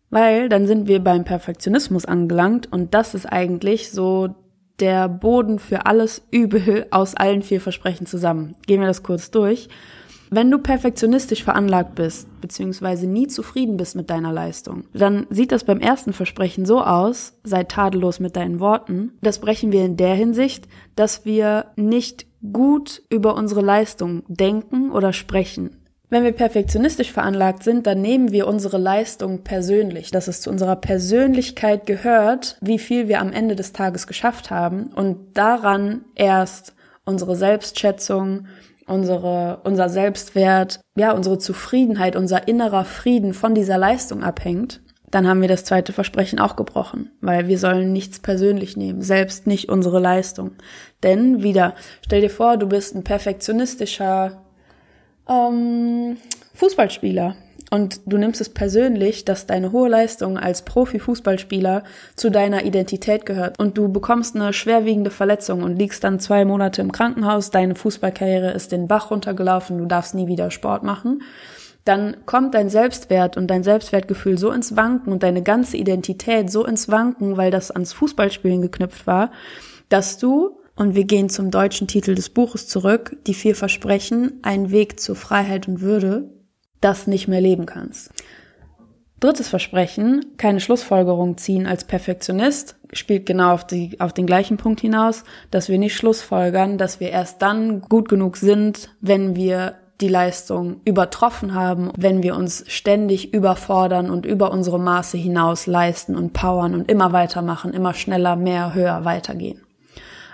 Weil 0.09 0.49
dann 0.49 0.65
sind 0.65 0.87
wir 0.87 1.03
beim 1.03 1.23
Perfektionismus 1.23 2.05
angelangt 2.05 2.71
und 2.71 2.95
das 2.95 3.13
ist 3.13 3.27
eigentlich 3.27 3.91
so 3.91 4.35
der 4.79 5.07
Boden 5.07 5.59
für 5.59 5.85
alles 5.85 6.23
Übel 6.31 6.87
aus 6.91 7.15
allen 7.15 7.41
vier 7.41 7.61
Versprechen 7.61 8.05
zusammen. 8.05 8.55
Gehen 8.65 8.81
wir 8.81 8.87
das 8.87 9.03
kurz 9.03 9.31
durch. 9.31 9.69
Wenn 10.35 10.49
du 10.49 10.57
perfektionistisch 10.57 11.43
veranlagt 11.43 11.93
bist, 11.93 12.27
beziehungsweise 12.41 13.05
nie 13.05 13.27
zufrieden 13.27 13.77
bist 13.77 13.95
mit 13.95 14.09
deiner 14.09 14.33
Leistung, 14.33 14.85
dann 14.91 15.27
sieht 15.29 15.51
das 15.51 15.63
beim 15.63 15.79
ersten 15.79 16.11
Versprechen 16.11 16.65
so 16.65 16.81
aus, 16.81 17.37
sei 17.43 17.65
tadellos 17.65 18.19
mit 18.19 18.35
deinen 18.35 18.59
Worten. 18.59 19.11
Das 19.21 19.37
brechen 19.37 19.71
wir 19.71 19.85
in 19.85 19.95
der 19.95 20.15
Hinsicht, 20.15 20.67
dass 20.95 21.23
wir 21.23 21.67
nicht 21.75 22.25
gut 22.51 23.03
über 23.09 23.35
unsere 23.35 23.61
Leistung 23.61 24.23
denken 24.27 24.91
oder 24.91 25.13
sprechen. 25.13 25.82
Wenn 26.13 26.25
wir 26.25 26.31
perfektionistisch 26.31 27.11
veranlagt 27.11 27.63
sind, 27.63 27.87
dann 27.87 27.99
nehmen 27.99 28.31
wir 28.31 28.45
unsere 28.45 28.77
Leistung 28.77 29.43
persönlich, 29.43 30.11
dass 30.11 30.27
es 30.27 30.41
zu 30.41 30.51
unserer 30.51 30.75
Persönlichkeit 30.75 31.87
gehört, 31.87 32.55
wie 32.61 32.77
viel 32.77 33.07
wir 33.07 33.19
am 33.19 33.33
Ende 33.33 33.55
des 33.55 33.73
Tages 33.73 34.05
geschafft 34.05 34.51
haben 34.51 34.93
und 34.93 35.35
daran 35.35 36.05
erst 36.13 36.75
unsere 37.03 37.35
Selbstschätzung, 37.35 38.45
unsere, 38.85 39.61
unser 39.63 39.89
Selbstwert, 39.89 40.81
ja, 40.95 41.13
unsere 41.13 41.39
Zufriedenheit, 41.39 42.15
unser 42.15 42.47
innerer 42.47 42.85
Frieden 42.85 43.33
von 43.33 43.55
dieser 43.55 43.79
Leistung 43.79 44.21
abhängt, 44.21 44.83
dann 45.09 45.27
haben 45.27 45.41
wir 45.41 45.49
das 45.49 45.65
zweite 45.65 45.93
Versprechen 45.93 46.37
auch 46.37 46.55
gebrochen, 46.55 47.09
weil 47.21 47.47
wir 47.47 47.57
sollen 47.57 47.91
nichts 47.91 48.19
persönlich 48.19 48.77
nehmen, 48.77 49.01
selbst 49.01 49.47
nicht 49.47 49.67
unsere 49.67 49.99
Leistung. 49.99 50.51
Denn 51.01 51.41
wieder, 51.41 51.73
stell 52.05 52.21
dir 52.21 52.29
vor, 52.29 52.57
du 52.57 52.67
bist 52.67 52.93
ein 52.93 53.03
perfektionistischer 53.03 54.42
ähm, 55.29 56.17
Fußballspieler. 56.55 57.35
Und 57.73 58.01
du 58.05 58.19
nimmst 58.19 58.39
es 58.39 58.49
persönlich, 58.49 59.25
dass 59.25 59.47
deine 59.47 59.71
hohe 59.71 59.89
Leistung 59.89 60.37
als 60.37 60.63
Profi-Fußballspieler 60.63 61.83
zu 62.15 62.29
deiner 62.29 62.65
Identität 62.65 63.25
gehört. 63.25 63.57
Und 63.57 63.79
du 63.79 63.91
bekommst 63.91 64.35
eine 64.35 64.53
schwerwiegende 64.53 65.09
Verletzung 65.09 65.63
und 65.63 65.77
liegst 65.77 66.03
dann 66.03 66.19
zwei 66.19 66.45
Monate 66.45 66.81
im 66.81 66.91
Krankenhaus, 66.91 67.49
deine 67.49 67.73
Fußballkarriere 67.73 68.51
ist 68.51 68.71
den 68.71 68.87
Bach 68.87 69.09
runtergelaufen, 69.09 69.79
du 69.79 69.87
darfst 69.87 70.13
nie 70.13 70.27
wieder 70.27 70.51
Sport 70.51 70.83
machen. 70.83 71.23
Dann 71.83 72.17
kommt 72.27 72.53
dein 72.53 72.69
Selbstwert 72.69 73.37
und 73.37 73.47
dein 73.47 73.63
Selbstwertgefühl 73.63 74.37
so 74.37 74.51
ins 74.51 74.75
Wanken 74.75 75.11
und 75.11 75.23
deine 75.23 75.41
ganze 75.41 75.75
Identität 75.75 76.51
so 76.51 76.65
ins 76.65 76.89
Wanken, 76.89 77.37
weil 77.37 77.49
das 77.49 77.71
ans 77.71 77.91
Fußballspielen 77.91 78.61
geknüpft 78.61 79.07
war, 79.07 79.31
dass 79.89 80.19
du 80.19 80.59
und 80.75 80.95
wir 80.95 81.05
gehen 81.05 81.29
zum 81.29 81.51
deutschen 81.51 81.87
Titel 81.87 82.15
des 82.15 82.29
Buches 82.29 82.67
zurück, 82.67 83.17
die 83.27 83.33
vier 83.33 83.55
Versprechen, 83.55 84.39
ein 84.41 84.71
Weg 84.71 84.99
zur 84.99 85.15
Freiheit 85.15 85.67
und 85.67 85.81
Würde, 85.81 86.29
das 86.81 87.07
nicht 87.07 87.27
mehr 87.27 87.41
leben 87.41 87.65
kannst. 87.65 88.11
Drittes 89.19 89.47
Versprechen, 89.47 90.25
keine 90.35 90.59
Schlussfolgerung 90.59 91.37
ziehen 91.37 91.65
als 91.65 91.85
Perfektionist, 91.85 92.75
spielt 92.91 93.25
genau 93.25 93.53
auf, 93.53 93.65
die, 93.65 93.97
auf 94.01 94.11
den 94.11 94.25
gleichen 94.25 94.57
Punkt 94.57 94.81
hinaus, 94.81 95.23
dass 95.49 95.69
wir 95.69 95.77
nicht 95.77 95.95
schlussfolgern, 95.95 96.77
dass 96.77 96.99
wir 96.99 97.09
erst 97.09 97.41
dann 97.41 97.79
gut 97.81 98.09
genug 98.09 98.35
sind, 98.35 98.89
wenn 98.99 99.35
wir 99.35 99.75
die 100.01 100.09
Leistung 100.09 100.81
übertroffen 100.83 101.53
haben, 101.53 101.91
wenn 101.97 102.21
wir 102.21 102.35
uns 102.35 102.65
ständig 102.67 103.33
überfordern 103.33 104.09
und 104.09 104.25
über 104.25 104.51
unsere 104.51 104.79
Maße 104.79 105.17
hinaus 105.17 105.67
leisten 105.67 106.17
und 106.17 106.33
powern 106.33 106.75
und 106.75 106.91
immer 106.91 107.13
weitermachen, 107.13 107.73
immer 107.73 107.93
schneller, 107.93 108.35
mehr, 108.35 108.73
höher 108.73 109.05
weitergehen. 109.05 109.61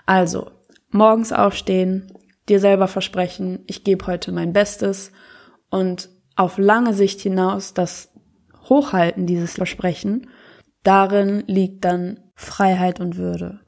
Also, 0.09 0.49
morgens 0.89 1.31
aufstehen, 1.31 2.11
dir 2.49 2.59
selber 2.59 2.87
versprechen, 2.87 3.59
ich 3.67 3.83
gebe 3.83 4.07
heute 4.07 4.31
mein 4.31 4.53
Bestes 4.53 5.11
und 5.69 6.09
auf 6.35 6.57
lange 6.57 6.95
Sicht 6.95 7.21
hinaus 7.21 7.75
das 7.75 8.11
Hochhalten 8.69 9.27
dieses 9.27 9.53
Versprechen, 9.53 10.27
darin 10.81 11.43
liegt 11.45 11.85
dann 11.85 12.21
Freiheit 12.33 12.99
und 12.99 13.17
Würde. 13.17 13.59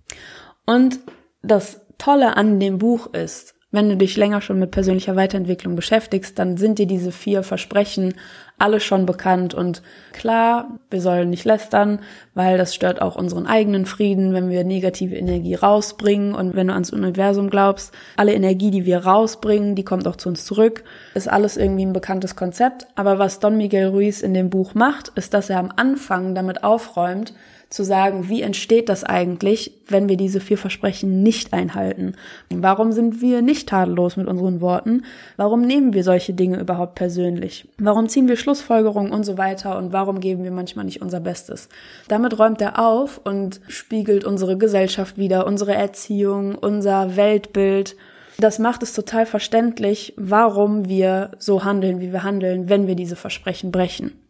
Und 0.65 0.99
das 1.43 1.85
Tolle 1.99 2.35
an 2.35 2.59
dem 2.59 2.79
Buch 2.79 3.13
ist, 3.13 3.53
wenn 3.71 3.89
du 3.89 3.95
dich 3.95 4.17
länger 4.17 4.41
schon 4.41 4.59
mit 4.59 4.71
persönlicher 4.71 5.15
Weiterentwicklung 5.15 5.75
beschäftigst, 5.75 6.37
dann 6.37 6.57
sind 6.57 6.77
dir 6.77 6.87
diese 6.87 7.11
vier 7.11 7.41
Versprechen 7.41 8.15
alle 8.59 8.79
schon 8.79 9.05
bekannt. 9.05 9.53
Und 9.53 9.81
klar, 10.11 10.77
wir 10.89 11.01
sollen 11.01 11.29
nicht 11.29 11.45
lästern, 11.45 11.99
weil 12.35 12.57
das 12.57 12.75
stört 12.75 13.01
auch 13.01 13.15
unseren 13.15 13.47
eigenen 13.47 13.85
Frieden, 13.85 14.33
wenn 14.33 14.49
wir 14.49 14.63
negative 14.63 15.15
Energie 15.15 15.55
rausbringen. 15.55 16.35
Und 16.35 16.55
wenn 16.55 16.67
du 16.67 16.73
ans 16.73 16.91
Universum 16.91 17.49
glaubst, 17.49 17.93
alle 18.17 18.33
Energie, 18.33 18.69
die 18.71 18.85
wir 18.85 19.05
rausbringen, 19.05 19.75
die 19.75 19.85
kommt 19.85 20.07
auch 20.07 20.17
zu 20.17 20.29
uns 20.29 20.45
zurück, 20.45 20.83
ist 21.15 21.29
alles 21.29 21.57
irgendwie 21.57 21.85
ein 21.85 21.93
bekanntes 21.93 22.35
Konzept, 22.35 22.85
aber 22.95 23.19
was 23.19 23.39
Don 23.39 23.57
Miguel 23.57 23.87
Ruiz 23.87 24.21
in 24.21 24.33
dem 24.33 24.49
Buch 24.49 24.73
macht, 24.73 25.09
ist, 25.15 25.33
dass 25.33 25.49
er 25.49 25.59
am 25.59 25.71
Anfang 25.75 26.35
damit 26.35 26.63
aufräumt, 26.63 27.33
zu 27.71 27.83
sagen, 27.83 28.27
wie 28.27 28.41
entsteht 28.41 28.89
das 28.89 29.03
eigentlich, 29.05 29.71
wenn 29.87 30.09
wir 30.09 30.17
diese 30.17 30.41
vier 30.41 30.57
Versprechen 30.57 31.23
nicht 31.23 31.53
einhalten? 31.53 32.15
Warum 32.49 32.91
sind 32.91 33.21
wir 33.21 33.41
nicht 33.41 33.69
tadellos 33.69 34.17
mit 34.17 34.27
unseren 34.27 34.59
Worten? 34.59 35.03
Warum 35.37 35.61
nehmen 35.61 35.93
wir 35.93 36.03
solche 36.03 36.33
Dinge 36.33 36.59
überhaupt 36.59 36.95
persönlich? 36.95 37.67
Warum 37.77 38.09
ziehen 38.09 38.27
wir 38.27 38.35
Schlussfolgerungen 38.35 39.13
und 39.13 39.23
so 39.23 39.37
weiter? 39.37 39.77
Und 39.77 39.93
warum 39.93 40.19
geben 40.19 40.43
wir 40.43 40.51
manchmal 40.51 40.83
nicht 40.83 41.01
unser 41.01 41.21
Bestes? 41.21 41.69
Damit 42.09 42.37
räumt 42.37 42.61
er 42.61 42.77
auf 42.77 43.21
und 43.23 43.61
spiegelt 43.69 44.25
unsere 44.25 44.57
Gesellschaft 44.57 45.17
wieder, 45.17 45.47
unsere 45.47 45.73
Erziehung, 45.73 46.55
unser 46.55 47.15
Weltbild. 47.15 47.95
Das 48.37 48.59
macht 48.59 48.83
es 48.83 48.91
total 48.91 49.25
verständlich, 49.25 50.13
warum 50.17 50.89
wir 50.89 51.31
so 51.39 51.63
handeln, 51.63 52.01
wie 52.01 52.11
wir 52.11 52.23
handeln, 52.23 52.67
wenn 52.67 52.87
wir 52.87 52.95
diese 52.95 53.15
Versprechen 53.15 53.71
brechen 53.71 54.20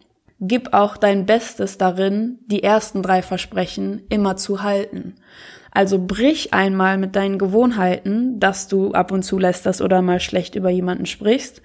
gib 0.41 0.73
auch 0.73 0.97
dein 0.97 1.25
Bestes 1.25 1.77
darin, 1.77 2.39
die 2.47 2.63
ersten 2.63 3.03
drei 3.03 3.21
Versprechen 3.21 4.01
immer 4.09 4.35
zu 4.35 4.63
halten. 4.63 5.15
Also 5.71 6.03
brich 6.05 6.53
einmal 6.53 6.97
mit 6.97 7.15
deinen 7.15 7.37
Gewohnheiten, 7.37 8.39
dass 8.39 8.67
du 8.67 8.91
ab 8.91 9.11
und 9.11 9.23
zu 9.23 9.37
lästerst 9.37 9.81
oder 9.81 10.01
mal 10.01 10.19
schlecht 10.19 10.55
über 10.55 10.69
jemanden 10.69 11.05
sprichst. 11.05 11.61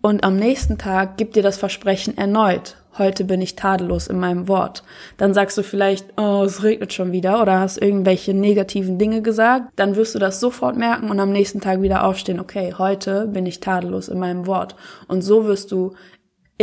Und 0.00 0.24
am 0.24 0.36
nächsten 0.36 0.78
Tag 0.78 1.16
gib 1.16 1.34
dir 1.34 1.44
das 1.44 1.58
Versprechen 1.58 2.18
erneut. 2.18 2.76
Heute 2.98 3.24
bin 3.24 3.40
ich 3.40 3.56
tadellos 3.56 4.08
in 4.08 4.18
meinem 4.18 4.48
Wort. 4.48 4.82
Dann 5.16 5.32
sagst 5.32 5.56
du 5.56 5.62
vielleicht, 5.62 6.06
oh, 6.18 6.42
es 6.44 6.62
regnet 6.62 6.92
schon 6.92 7.12
wieder 7.12 7.40
oder 7.40 7.60
hast 7.60 7.80
irgendwelche 7.80 8.34
negativen 8.34 8.98
Dinge 8.98 9.22
gesagt. 9.22 9.70
Dann 9.76 9.96
wirst 9.96 10.14
du 10.14 10.18
das 10.18 10.40
sofort 10.40 10.76
merken 10.76 11.08
und 11.08 11.18
am 11.18 11.32
nächsten 11.32 11.60
Tag 11.60 11.80
wieder 11.80 12.04
aufstehen. 12.04 12.38
Okay, 12.38 12.74
heute 12.76 13.28
bin 13.28 13.46
ich 13.46 13.60
tadellos 13.60 14.08
in 14.08 14.18
meinem 14.18 14.46
Wort. 14.46 14.76
Und 15.08 15.22
so 15.22 15.46
wirst 15.46 15.72
du 15.72 15.94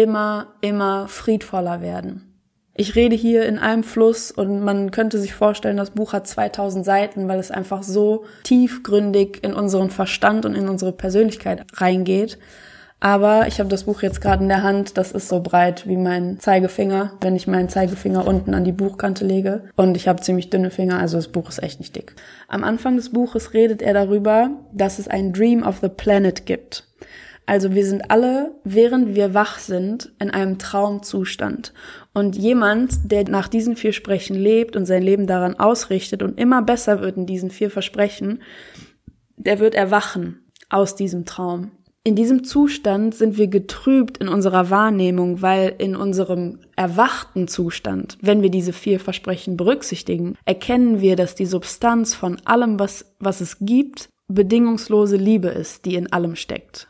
immer, 0.02 0.48
immer 0.62 1.08
friedvoller 1.08 1.82
werden. 1.82 2.26
Ich 2.74 2.96
rede 2.96 3.16
hier 3.16 3.46
in 3.46 3.60
einem 3.60 3.84
Fluss 3.84 4.32
und 4.32 4.62
man 4.62 4.92
könnte 4.92 5.20
sich 5.20 5.34
vorstellen, 5.34 5.76
das 5.76 5.92
Buch 5.92 6.14
hat 6.14 6.28
2000 6.28 6.86
Seiten, 6.86 7.28
weil 7.28 7.38
es 7.38 7.52
einfach 7.52 7.84
so 7.84 8.24
tiefgründig 8.44 9.44
in 9.44 9.54
unseren 9.54 9.90
Verstand 9.90 10.46
und 10.46 10.56
in 10.56 10.70
unsere 10.70 10.94
Persönlichkeit 10.94 11.66
reingeht. 11.74 12.38
Aber 13.02 13.48
ich 13.48 13.60
habe 13.60 13.70
das 13.70 13.84
Buch 13.86 14.02
jetzt 14.02 14.22
gerade 14.22 14.44
in 14.44 14.50
der 14.50 14.64
Hand, 14.64 14.98
das 14.98 15.12
ist 15.14 15.30
so 15.30 15.42
breit 15.42 15.88
wie 15.88 15.98
mein 15.98 16.40
Zeigefinger, 16.40 17.14
wenn 17.22 17.36
ich 17.36 17.48
meinen 17.48 17.70
Zeigefinger 17.70 18.26
unten 18.26 18.54
an 18.54 18.66
die 18.66 18.74
Buchkante 18.74 19.26
lege. 19.26 19.64
Und 19.76 19.98
ich 19.98 20.08
habe 20.08 20.22
ziemlich 20.22 20.50
dünne 20.50 20.72
Finger, 20.72 21.00
also 21.00 21.18
das 21.18 21.30
Buch 21.30 21.50
ist 21.50 21.62
echt 21.62 21.80
nicht 21.80 21.96
dick. 21.96 22.16
Am 22.48 22.64
Anfang 22.64 22.96
des 22.96 23.12
Buches 23.12 23.54
redet 23.54 23.82
er 23.82 23.94
darüber, 23.94 24.52
dass 24.74 25.00
es 25.00 25.08
ein 25.08 25.34
Dream 25.34 25.64
of 25.64 25.80
the 25.82 25.90
Planet 25.90 26.46
gibt. 26.46 26.89
Also 27.50 27.74
wir 27.74 27.84
sind 27.84 28.12
alle, 28.12 28.52
während 28.64 29.16
wir 29.16 29.34
wach 29.34 29.58
sind, 29.58 30.12
in 30.20 30.30
einem 30.30 30.60
Traumzustand. 30.60 31.74
Und 32.14 32.38
jemand, 32.38 33.12
der 33.12 33.28
nach 33.28 33.48
diesen 33.48 33.76
vier 33.76 33.92
Sprechen 33.92 34.36
lebt 34.36 34.76
und 34.76 34.86
sein 34.86 35.02
Leben 35.02 35.26
daran 35.26 35.60
ausrichtet 35.60 36.22
und 36.22 36.40
immer 36.40 36.62
besser 36.62 37.02
wird 37.02 37.18
in 37.18 37.26
diesen 37.26 37.50
vier 37.50 37.72
Versprechen, 37.72 38.44
der 39.36 39.58
wird 39.58 39.74
erwachen 39.74 40.42
aus 40.70 40.96
diesem 40.96 41.26
Traum. 41.26 41.72
In 42.04 42.16
diesem 42.16 42.44
Zustand 42.44 43.16
sind 43.16 43.40
wir 43.40 43.48
getrübt 43.48 44.20
in 44.20 44.28
unserer 44.28 44.70
Wahrnehmung, 44.70 45.42
weil 45.42 45.74
in 45.80 45.96
unserem 45.96 46.60
erwachten 46.76 47.48
Zustand, 47.48 48.20
wenn 48.22 48.44
wir 48.44 48.52
diese 48.52 48.74
vier 48.74 49.00
Versprechen 49.00 49.58
berücksichtigen, 49.58 50.38
erkennen 50.46 51.02
wir, 51.02 51.16
dass 51.16 51.34
die 51.34 51.48
Substanz 51.48 52.14
von 52.14 52.38
allem, 52.46 52.78
was, 52.78 53.16
was 53.18 53.42
es 53.42 53.58
gibt, 53.60 54.08
bedingungslose 54.28 55.18
Liebe 55.18 55.48
ist, 55.48 55.86
die 55.86 55.96
in 55.96 56.14
allem 56.14 56.36
steckt. 56.36 56.89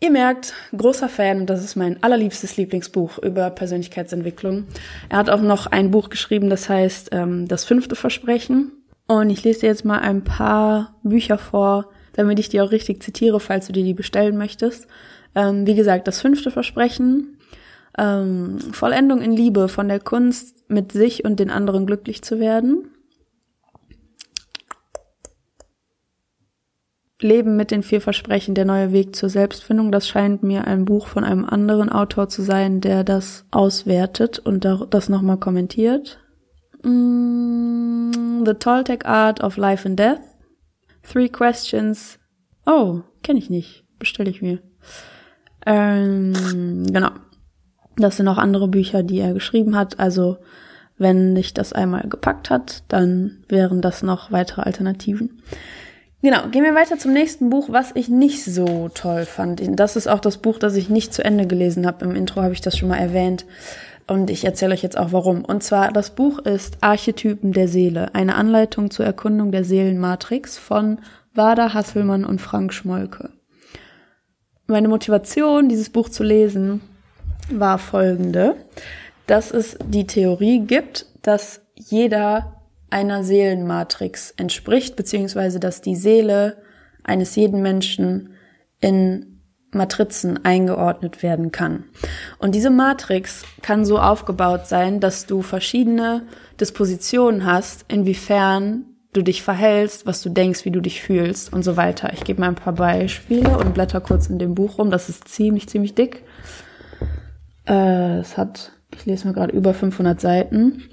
Ihr 0.00 0.10
merkt, 0.12 0.54
großer 0.76 1.08
Fan, 1.08 1.46
das 1.46 1.64
ist 1.64 1.74
mein 1.74 2.00
allerliebstes 2.02 2.56
Lieblingsbuch 2.56 3.18
über 3.18 3.50
Persönlichkeitsentwicklung. 3.50 4.66
Er 5.08 5.18
hat 5.18 5.28
auch 5.28 5.40
noch 5.40 5.66
ein 5.66 5.90
Buch 5.90 6.08
geschrieben, 6.08 6.50
das 6.50 6.68
heißt 6.68 7.08
ähm, 7.12 7.48
Das 7.48 7.64
fünfte 7.64 7.96
Versprechen. 7.96 8.72
Und 9.08 9.30
ich 9.30 9.42
lese 9.42 9.60
dir 9.60 9.66
jetzt 9.66 9.84
mal 9.84 9.98
ein 9.98 10.22
paar 10.22 10.94
Bücher 11.02 11.36
vor, 11.36 11.90
damit 12.12 12.38
ich 12.38 12.48
die 12.48 12.60
auch 12.60 12.70
richtig 12.70 13.02
zitiere, 13.02 13.40
falls 13.40 13.66
du 13.66 13.72
dir 13.72 13.82
die 13.82 13.94
bestellen 13.94 14.36
möchtest. 14.36 14.86
Ähm, 15.34 15.66
wie 15.66 15.74
gesagt, 15.74 16.06
Das 16.06 16.20
fünfte 16.20 16.52
Versprechen, 16.52 17.38
ähm, 17.98 18.60
Vollendung 18.72 19.20
in 19.20 19.32
Liebe 19.32 19.68
von 19.68 19.88
der 19.88 19.98
Kunst, 19.98 20.64
mit 20.68 20.92
sich 20.92 21.24
und 21.24 21.40
den 21.40 21.50
anderen 21.50 21.86
glücklich 21.86 22.22
zu 22.22 22.38
werden. 22.38 22.90
Leben 27.20 27.56
mit 27.56 27.70
den 27.70 27.82
vier 27.82 28.00
Versprechen, 28.00 28.54
der 28.54 28.64
neue 28.64 28.92
Weg 28.92 29.16
zur 29.16 29.28
Selbstfindung. 29.28 29.90
Das 29.90 30.06
scheint 30.06 30.42
mir 30.42 30.66
ein 30.66 30.84
Buch 30.84 31.08
von 31.08 31.24
einem 31.24 31.44
anderen 31.44 31.90
Autor 31.90 32.28
zu 32.28 32.42
sein, 32.42 32.80
der 32.80 33.02
das 33.02 33.44
auswertet 33.50 34.38
und 34.38 34.64
das 34.64 35.08
nochmal 35.08 35.38
kommentiert. 35.38 36.20
Mm, 36.84 38.44
The 38.44 38.54
Toltec 38.54 39.04
Art 39.04 39.42
of 39.42 39.56
Life 39.56 39.88
and 39.88 39.98
Death. 39.98 40.20
Three 41.02 41.28
Questions. 41.28 42.18
Oh, 42.66 43.00
kenne 43.22 43.40
ich 43.40 43.50
nicht. 43.50 43.84
Bestelle 43.98 44.30
ich 44.30 44.42
mir. 44.42 44.60
Ähm, 45.66 46.86
genau. 46.86 47.10
Das 47.96 48.16
sind 48.16 48.28
auch 48.28 48.38
andere 48.38 48.68
Bücher, 48.68 49.02
die 49.02 49.18
er 49.18 49.34
geschrieben 49.34 49.74
hat. 49.74 49.98
Also, 49.98 50.38
wenn 50.98 51.34
dich 51.34 51.52
das 51.52 51.72
einmal 51.72 52.08
gepackt 52.08 52.48
hat, 52.48 52.84
dann 52.88 53.44
wären 53.48 53.80
das 53.80 54.04
noch 54.04 54.30
weitere 54.30 54.62
Alternativen. 54.62 55.42
Genau, 56.20 56.48
gehen 56.48 56.64
wir 56.64 56.74
weiter 56.74 56.98
zum 56.98 57.12
nächsten 57.12 57.48
Buch, 57.48 57.68
was 57.70 57.92
ich 57.94 58.08
nicht 58.08 58.44
so 58.44 58.88
toll 58.92 59.24
fand. 59.24 59.62
Das 59.78 59.94
ist 59.94 60.08
auch 60.08 60.18
das 60.18 60.38
Buch, 60.38 60.58
das 60.58 60.74
ich 60.74 60.88
nicht 60.88 61.14
zu 61.14 61.24
Ende 61.24 61.46
gelesen 61.46 61.86
habe. 61.86 62.04
Im 62.04 62.16
Intro 62.16 62.42
habe 62.42 62.52
ich 62.52 62.60
das 62.60 62.76
schon 62.76 62.88
mal 62.88 62.98
erwähnt. 62.98 63.46
Und 64.08 64.28
ich 64.30 64.44
erzähle 64.44 64.74
euch 64.74 64.82
jetzt 64.82 64.98
auch 64.98 65.12
warum. 65.12 65.44
Und 65.44 65.62
zwar, 65.62 65.92
das 65.92 66.10
Buch 66.10 66.40
ist 66.40 66.78
Archetypen 66.80 67.52
der 67.52 67.68
Seele, 67.68 68.14
eine 68.14 68.34
Anleitung 68.34 68.90
zur 68.90 69.04
Erkundung 69.04 69.52
der 69.52 69.64
Seelenmatrix 69.64 70.58
von 70.58 70.98
Wada 71.34 71.72
Hasselmann 71.72 72.24
und 72.24 72.40
Frank 72.40 72.72
Schmolke. 72.72 73.30
Meine 74.66 74.88
Motivation, 74.88 75.68
dieses 75.68 75.90
Buch 75.90 76.08
zu 76.08 76.24
lesen, 76.24 76.80
war 77.50 77.78
folgende, 77.78 78.56
dass 79.26 79.52
es 79.52 79.78
die 79.86 80.06
Theorie 80.06 80.60
gibt, 80.60 81.06
dass 81.22 81.60
jeder 81.74 82.57
einer 82.90 83.24
Seelenmatrix 83.24 84.32
entspricht, 84.36 84.96
beziehungsweise 84.96 85.60
dass 85.60 85.80
die 85.80 85.96
Seele 85.96 86.58
eines 87.04 87.36
jeden 87.36 87.62
Menschen 87.62 88.34
in 88.80 89.40
Matrizen 89.72 90.44
eingeordnet 90.44 91.22
werden 91.22 91.52
kann. 91.52 91.84
Und 92.38 92.54
diese 92.54 92.70
Matrix 92.70 93.44
kann 93.60 93.84
so 93.84 93.98
aufgebaut 93.98 94.66
sein, 94.66 95.00
dass 95.00 95.26
du 95.26 95.42
verschiedene 95.42 96.22
Dispositionen 96.58 97.44
hast, 97.44 97.84
inwiefern 97.88 98.86
du 99.12 99.22
dich 99.22 99.42
verhältst, 99.42 100.06
was 100.06 100.22
du 100.22 100.30
denkst, 100.30 100.64
wie 100.64 100.70
du 100.70 100.80
dich 100.80 101.02
fühlst 101.02 101.52
und 101.52 101.62
so 101.62 101.76
weiter. 101.76 102.12
Ich 102.12 102.24
gebe 102.24 102.40
mal 102.40 102.48
ein 102.48 102.54
paar 102.54 102.74
Beispiele 102.74 103.58
und 103.58 103.74
blätter 103.74 104.00
kurz 104.00 104.28
in 104.28 104.38
dem 104.38 104.54
Buch 104.54 104.78
rum. 104.78 104.90
Das 104.90 105.08
ist 105.08 105.28
ziemlich, 105.28 105.68
ziemlich 105.68 105.94
dick. 105.94 106.24
Äh, 107.66 108.18
es 108.18 108.36
hat, 108.36 108.72
ich 108.94 109.06
lese 109.06 109.26
mal 109.26 109.34
gerade 109.34 109.52
über 109.52 109.74
500 109.74 110.20
Seiten. 110.20 110.84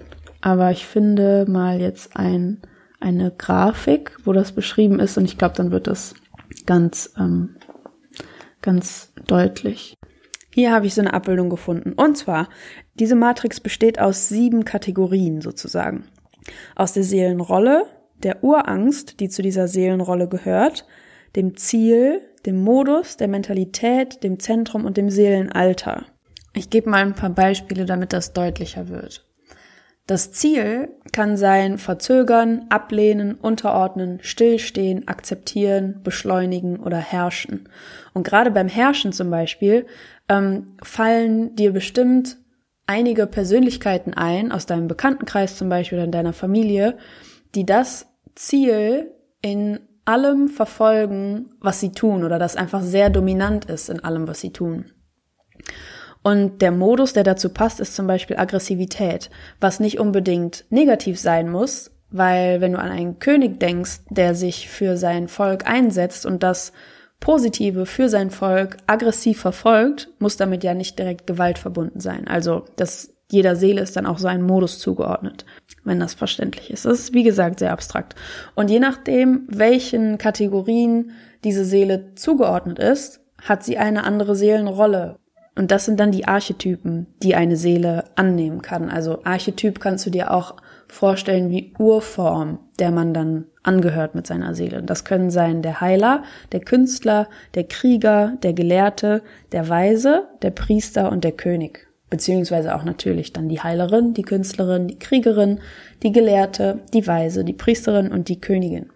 Aber 0.45 0.69
ich 0.69 0.85
finde 0.85 1.47
mal 1.49 1.81
jetzt 1.81 2.15
ein, 2.15 2.61
eine 2.99 3.31
Grafik, 3.31 4.15
wo 4.25 4.31
das 4.31 4.51
beschrieben 4.51 4.99
ist 4.99 5.17
und 5.17 5.25
ich 5.25 5.39
glaube, 5.39 5.55
dann 5.55 5.71
wird 5.71 5.87
das 5.87 6.13
ganz, 6.67 7.11
ähm, 7.17 7.55
ganz 8.61 9.11
deutlich. 9.25 9.97
Hier 10.53 10.71
habe 10.71 10.85
ich 10.85 10.93
so 10.93 11.01
eine 11.01 11.15
Abbildung 11.15 11.49
gefunden. 11.49 11.93
Und 11.93 12.15
zwar, 12.15 12.47
diese 12.93 13.15
Matrix 13.15 13.59
besteht 13.59 13.99
aus 13.99 14.29
sieben 14.29 14.65
Kategorien 14.65 15.41
sozusagen. 15.41 16.05
Aus 16.75 16.93
der 16.93 17.03
Seelenrolle, 17.03 17.87
der 18.21 18.43
Urangst, 18.43 19.19
die 19.21 19.29
zu 19.29 19.41
dieser 19.41 19.67
Seelenrolle 19.67 20.27
gehört, 20.27 20.85
dem 21.35 21.57
Ziel, 21.57 22.21
dem 22.45 22.63
Modus, 22.63 23.17
der 23.17 23.29
Mentalität, 23.29 24.21
dem 24.23 24.37
Zentrum 24.37 24.85
und 24.85 24.95
dem 24.95 25.09
Seelenalter. 25.09 26.05
Ich 26.53 26.69
gebe 26.69 26.91
mal 26.91 27.01
ein 27.01 27.15
paar 27.15 27.31
Beispiele, 27.31 27.85
damit 27.85 28.13
das 28.13 28.33
deutlicher 28.33 28.89
wird. 28.89 29.25
Das 30.07 30.31
Ziel 30.31 30.89
kann 31.12 31.35
sein 31.35 31.79
verzögern, 31.79 32.67
ablehnen, 32.69 33.33
unterordnen, 33.33 34.19
stillstehen, 34.21 35.07
akzeptieren, 35.07 36.01
beschleunigen 36.03 36.79
oder 36.79 36.97
herrschen. 36.97 37.69
Und 38.13 38.24
gerade 38.24 38.51
beim 38.51 38.67
Herrschen 38.67 39.13
zum 39.13 39.31
Beispiel 39.31 39.88
ähm, 40.29 40.77
fallen 40.83 41.55
dir 41.55 41.74
bestimmt 41.74 42.38
einige 42.85 43.25
Persönlichkeiten 43.25 44.13
ein, 44.13 44.51
aus 44.51 44.67
deinem 44.67 44.88
Bekanntenkreis 44.88 45.57
zum 45.57 45.69
Beispiel 45.69 45.97
oder 45.97 46.05
in 46.05 46.12
deiner 46.12 46.33
Familie, 46.33 46.97
die 47.55 47.65
das 47.65 48.07
Ziel 48.35 49.12
in 49.41 49.79
allem 50.05 50.50
verfolgen, 50.50 51.50
was 51.59 51.79
sie 51.79 51.91
tun 51.91 52.24
oder 52.24 52.38
das 52.38 52.55
einfach 52.55 52.81
sehr 52.81 53.09
dominant 53.09 53.65
ist 53.65 53.89
in 53.89 54.03
allem, 54.03 54.27
was 54.27 54.39
sie 54.39 54.53
tun. 54.53 54.91
Und 56.25 56.63
der 56.63 56.72
Modus, 56.72 57.13
der 57.13 57.24
dazu 57.24 57.50
passt, 57.50 57.79
ist 57.79 57.96
zum 57.96 58.08
Beispiel 58.08 58.38
Aggressivität, 58.38 59.29
was 59.60 59.79
nicht 59.79 60.00
unbedingt 60.00 60.65
negativ 60.72 61.20
sein 61.20 61.51
muss, 61.51 61.91
weil 62.10 62.62
wenn 62.62 62.72
du 62.72 62.79
an 62.79 62.89
einen 62.89 63.20
König 63.20 63.60
denkst, 63.60 64.00
der 64.10 64.34
sich 64.34 64.67
für 64.67 64.98
sein 64.98 65.27
Volk 65.27 65.67
einsetzt 65.67 66.25
und 66.25 66.41
das 66.41 66.74
Positive 67.20 67.86
für 67.86 68.10
sein 68.10 68.32
Volk 68.32 68.77
aggressiv 68.88 69.39
verfolgt, 69.39 70.10
muss 70.17 70.36
damit 70.36 70.63
ja 70.63 70.74
nicht 70.74 70.98
direkt 70.98 71.27
Gewalt 71.27 71.60
verbunden 71.60 72.00
sein. 72.00 72.27
Also 72.27 72.65
das 72.75 73.12
jeder 73.29 73.55
Seele 73.55 73.82
ist 73.82 73.96
dann 73.96 74.08
auch 74.08 74.17
so 74.17 74.27
ein 74.27 74.41
Modus 74.41 74.79
zugeordnet, 74.79 75.46
wenn 75.84 76.00
das 76.00 76.15
verständlich 76.15 76.72
ist. 76.72 76.86
Das 76.86 77.01
ist, 77.01 77.13
wie 77.13 77.24
gesagt, 77.24 77.60
sehr 77.60 77.72
abstrakt. 77.72 78.15
Und 78.55 78.72
je 78.72 78.79
nachdem, 78.79 79.44
welchen 79.48 80.17
Kategorien 80.17 81.12
diese 81.44 81.65
Seele 81.65 82.15
zugeordnet 82.15 82.79
ist, 82.79 83.20
hat 83.44 83.63
sie 83.63 83.77
eine 83.77 84.05
andere 84.05 84.36
Seelenrolle. 84.36 85.20
Und 85.55 85.71
das 85.71 85.85
sind 85.85 86.00
dann 86.00 86.12
die 86.12 86.27
Archetypen, 86.27 87.07
die 87.24 87.35
eine 87.35 87.55
Seele 87.55 88.03
annehmen 88.15 88.62
kann. 88.62 88.89
Also 88.89 89.24
Archetyp 89.24 89.79
kannst 89.79 90.05
du 90.05 90.09
dir 90.09 90.31
auch 90.31 90.55
vorstellen 90.88 91.50
wie 91.50 91.74
Urform, 91.79 92.59
der 92.77 92.91
man 92.91 93.13
dann 93.13 93.45
angehört 93.63 94.15
mit 94.15 94.27
seiner 94.27 94.53
Seele. 94.53 94.83
Das 94.83 95.05
können 95.05 95.31
sein 95.31 95.62
der 95.62 95.81
Heiler, 95.81 96.24
der 96.51 96.59
Künstler, 96.59 97.29
der 97.55 97.63
Krieger, 97.63 98.38
der 98.43 98.53
Gelehrte, 98.53 99.24
der 99.53 99.69
Weise, 99.69 100.27
der 100.41 100.51
Priester 100.51 101.12
und 101.12 101.24
der 101.24 101.31
König. 101.31 101.88
Beziehungsweise 102.09 102.75
auch 102.75 102.83
natürlich 102.83 103.33
dann 103.33 103.50
die 103.50 103.62
Heilerin, 103.62 104.13
die 104.13 104.21
Künstlerin, 104.21 104.88
die 104.88 105.00
Kriegerin, 105.00 105.59
die 106.03 106.12
Gelehrte, 106.12 106.81
die 106.93 107.07
Weise, 107.07 107.43
die 107.43 107.53
Priesterin 107.53 108.12
und 108.12 108.29
die 108.29 108.39
Königin. 108.39 108.91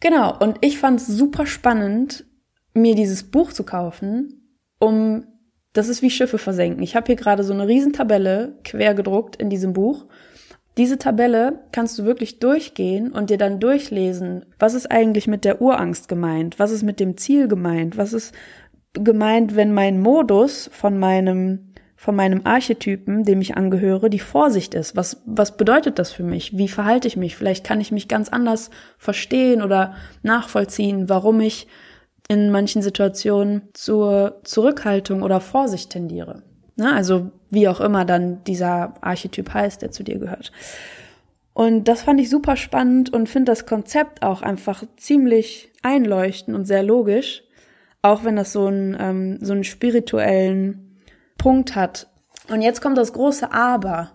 Genau, 0.00 0.36
und 0.38 0.58
ich 0.60 0.78
fand 0.78 1.00
es 1.00 1.06
super 1.06 1.46
spannend, 1.46 2.26
mir 2.74 2.94
dieses 2.94 3.24
Buch 3.24 3.52
zu 3.52 3.64
kaufen, 3.64 4.45
um 4.78 5.26
das 5.72 5.88
ist 5.88 6.00
wie 6.00 6.10
Schiffe 6.10 6.38
versenken. 6.38 6.82
Ich 6.82 6.96
habe 6.96 7.06
hier 7.06 7.16
gerade 7.16 7.44
so 7.44 7.52
eine 7.52 7.68
Riesentabelle 7.68 8.58
quer 8.64 8.94
gedruckt 8.94 9.36
in 9.36 9.50
diesem 9.50 9.74
Buch. 9.74 10.06
Diese 10.78 10.98
Tabelle 10.98 11.60
kannst 11.72 11.98
du 11.98 12.04
wirklich 12.04 12.38
durchgehen 12.38 13.12
und 13.12 13.30
dir 13.30 13.38
dann 13.38 13.60
durchlesen, 13.60 14.44
was 14.58 14.74
ist 14.74 14.90
eigentlich 14.90 15.26
mit 15.26 15.44
der 15.44 15.60
Urangst 15.60 16.08
gemeint, 16.08 16.58
was 16.58 16.70
ist 16.70 16.82
mit 16.82 17.00
dem 17.00 17.16
Ziel 17.16 17.48
gemeint, 17.48 17.96
was 17.96 18.12
ist 18.12 18.34
gemeint, 18.92 19.56
wenn 19.56 19.72
mein 19.72 20.00
Modus 20.00 20.70
von 20.72 20.98
meinem 20.98 21.72
von 21.98 22.14
meinem 22.14 22.42
Archetypen, 22.44 23.24
dem 23.24 23.40
ich 23.40 23.56
angehöre, 23.56 24.10
die 24.10 24.18
Vorsicht 24.18 24.74
ist. 24.74 24.96
Was, 24.96 25.22
was 25.24 25.56
bedeutet 25.56 25.98
das 25.98 26.12
für 26.12 26.22
mich? 26.22 26.56
Wie 26.56 26.68
verhalte 26.68 27.08
ich 27.08 27.16
mich? 27.16 27.36
Vielleicht 27.36 27.64
kann 27.64 27.80
ich 27.80 27.90
mich 27.90 28.06
ganz 28.06 28.28
anders 28.28 28.70
verstehen 28.98 29.62
oder 29.62 29.94
nachvollziehen, 30.22 31.08
warum 31.08 31.40
ich 31.40 31.66
in 32.28 32.50
manchen 32.50 32.82
Situationen 32.82 33.68
zur 33.72 34.40
Zurückhaltung 34.44 35.22
oder 35.22 35.40
Vorsicht 35.40 35.90
tendiere. 35.90 36.42
Ne? 36.76 36.92
Also 36.92 37.30
wie 37.50 37.68
auch 37.68 37.80
immer 37.80 38.04
dann 38.04 38.42
dieser 38.44 38.94
Archetyp 39.00 39.52
heißt, 39.52 39.82
der 39.82 39.90
zu 39.90 40.02
dir 40.02 40.18
gehört. 40.18 40.52
Und 41.54 41.84
das 41.84 42.02
fand 42.02 42.20
ich 42.20 42.28
super 42.28 42.56
spannend 42.56 43.12
und 43.12 43.28
finde 43.28 43.50
das 43.52 43.64
Konzept 43.64 44.22
auch 44.22 44.42
einfach 44.42 44.84
ziemlich 44.96 45.72
einleuchtend 45.82 46.54
und 46.54 46.66
sehr 46.66 46.82
logisch, 46.82 47.44
auch 48.02 48.24
wenn 48.24 48.36
das 48.36 48.52
so 48.52 48.66
einen, 48.66 48.96
ähm, 49.00 49.38
so 49.40 49.54
einen 49.54 49.64
spirituellen 49.64 50.98
Punkt 51.38 51.74
hat. 51.74 52.08
Und 52.48 52.60
jetzt 52.60 52.82
kommt 52.82 52.98
das 52.98 53.12
große 53.12 53.52
Aber. 53.52 54.10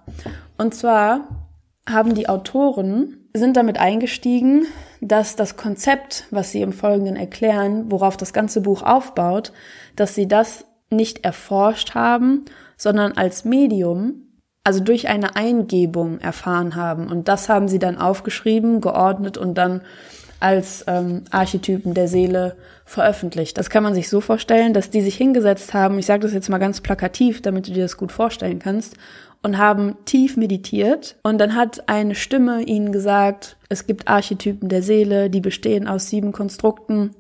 Und 0.58 0.76
zwar 0.76 1.50
haben 1.90 2.14
die 2.14 2.30
Autoren, 2.30 3.28
sind 3.34 3.58
damit 3.58 3.80
eingestiegen, 3.80 4.68
dass 5.02 5.36
das 5.36 5.58
Konzept, 5.58 6.26
was 6.30 6.52
sie 6.52 6.62
im 6.62 6.72
Folgenden 6.72 7.16
erklären, 7.16 7.92
worauf 7.92 8.18
das 8.18 8.34
ganze 8.34 8.62
Buch 8.62 8.84
aufbaut, 8.84 9.52
dass 9.96 10.16
sie 10.16 10.28
das 10.28 10.66
nicht 10.92 11.26
erforscht 11.26 11.96
haben, 11.96 12.46
sondern 12.78 13.14
als 13.14 13.44
Medium, 13.44 14.28
also 14.64 14.80
durch 14.80 15.08
eine 15.08 15.36
Eingebung 15.36 16.20
erfahren 16.20 16.76
haben. 16.76 17.08
Und 17.08 17.28
das 17.28 17.50
haben 17.50 17.68
sie 17.68 17.80
dann 17.80 17.98
aufgeschrieben, 17.98 18.80
geordnet 18.80 19.38
und 19.38 19.56
dann 19.56 19.82
als 20.40 20.84
ähm, 20.88 21.24
Archetypen 21.30 21.94
der 21.94 22.08
Seele 22.08 22.58
veröffentlicht. 22.86 23.58
Das 23.58 23.70
kann 23.70 23.84
man 23.84 23.94
sich 23.94 24.10
so 24.10 24.22
vorstellen, 24.22 24.74
dass 24.74 24.90
die 24.90 25.02
sich 25.02 25.16
hingesetzt 25.16 25.74
haben, 25.74 26.00
ich 26.00 26.08
sage 26.08 26.22
das 26.22 26.34
jetzt 26.34 26.50
mal 26.50 26.58
ganz 26.58 26.82
plakativ, 26.82 27.42
damit 27.42 27.68
du 27.68 27.72
dir 27.72 27.84
das 27.84 27.98
gut 27.98 28.12
vorstellen 28.12 28.60
kannst, 28.60 28.96
und 29.44 29.58
haben 29.58 29.96
tief 30.06 30.38
meditiert 30.38 31.18
und 31.24 31.38
dann 31.40 31.56
hat 31.56 31.90
eine 31.90 32.16
Stimme 32.16 32.64
ihnen 32.64 32.92
gesagt, 32.92 33.58
es 33.70 33.88
gibt 33.88 34.08
Archetypen 34.08 34.70
der 34.70 34.84
Seele, 34.84 35.30
die 35.30 35.42
bestehen 35.42 35.88
aus 35.88 36.08
sieben 36.08 36.32
Konstrukten 36.32 37.12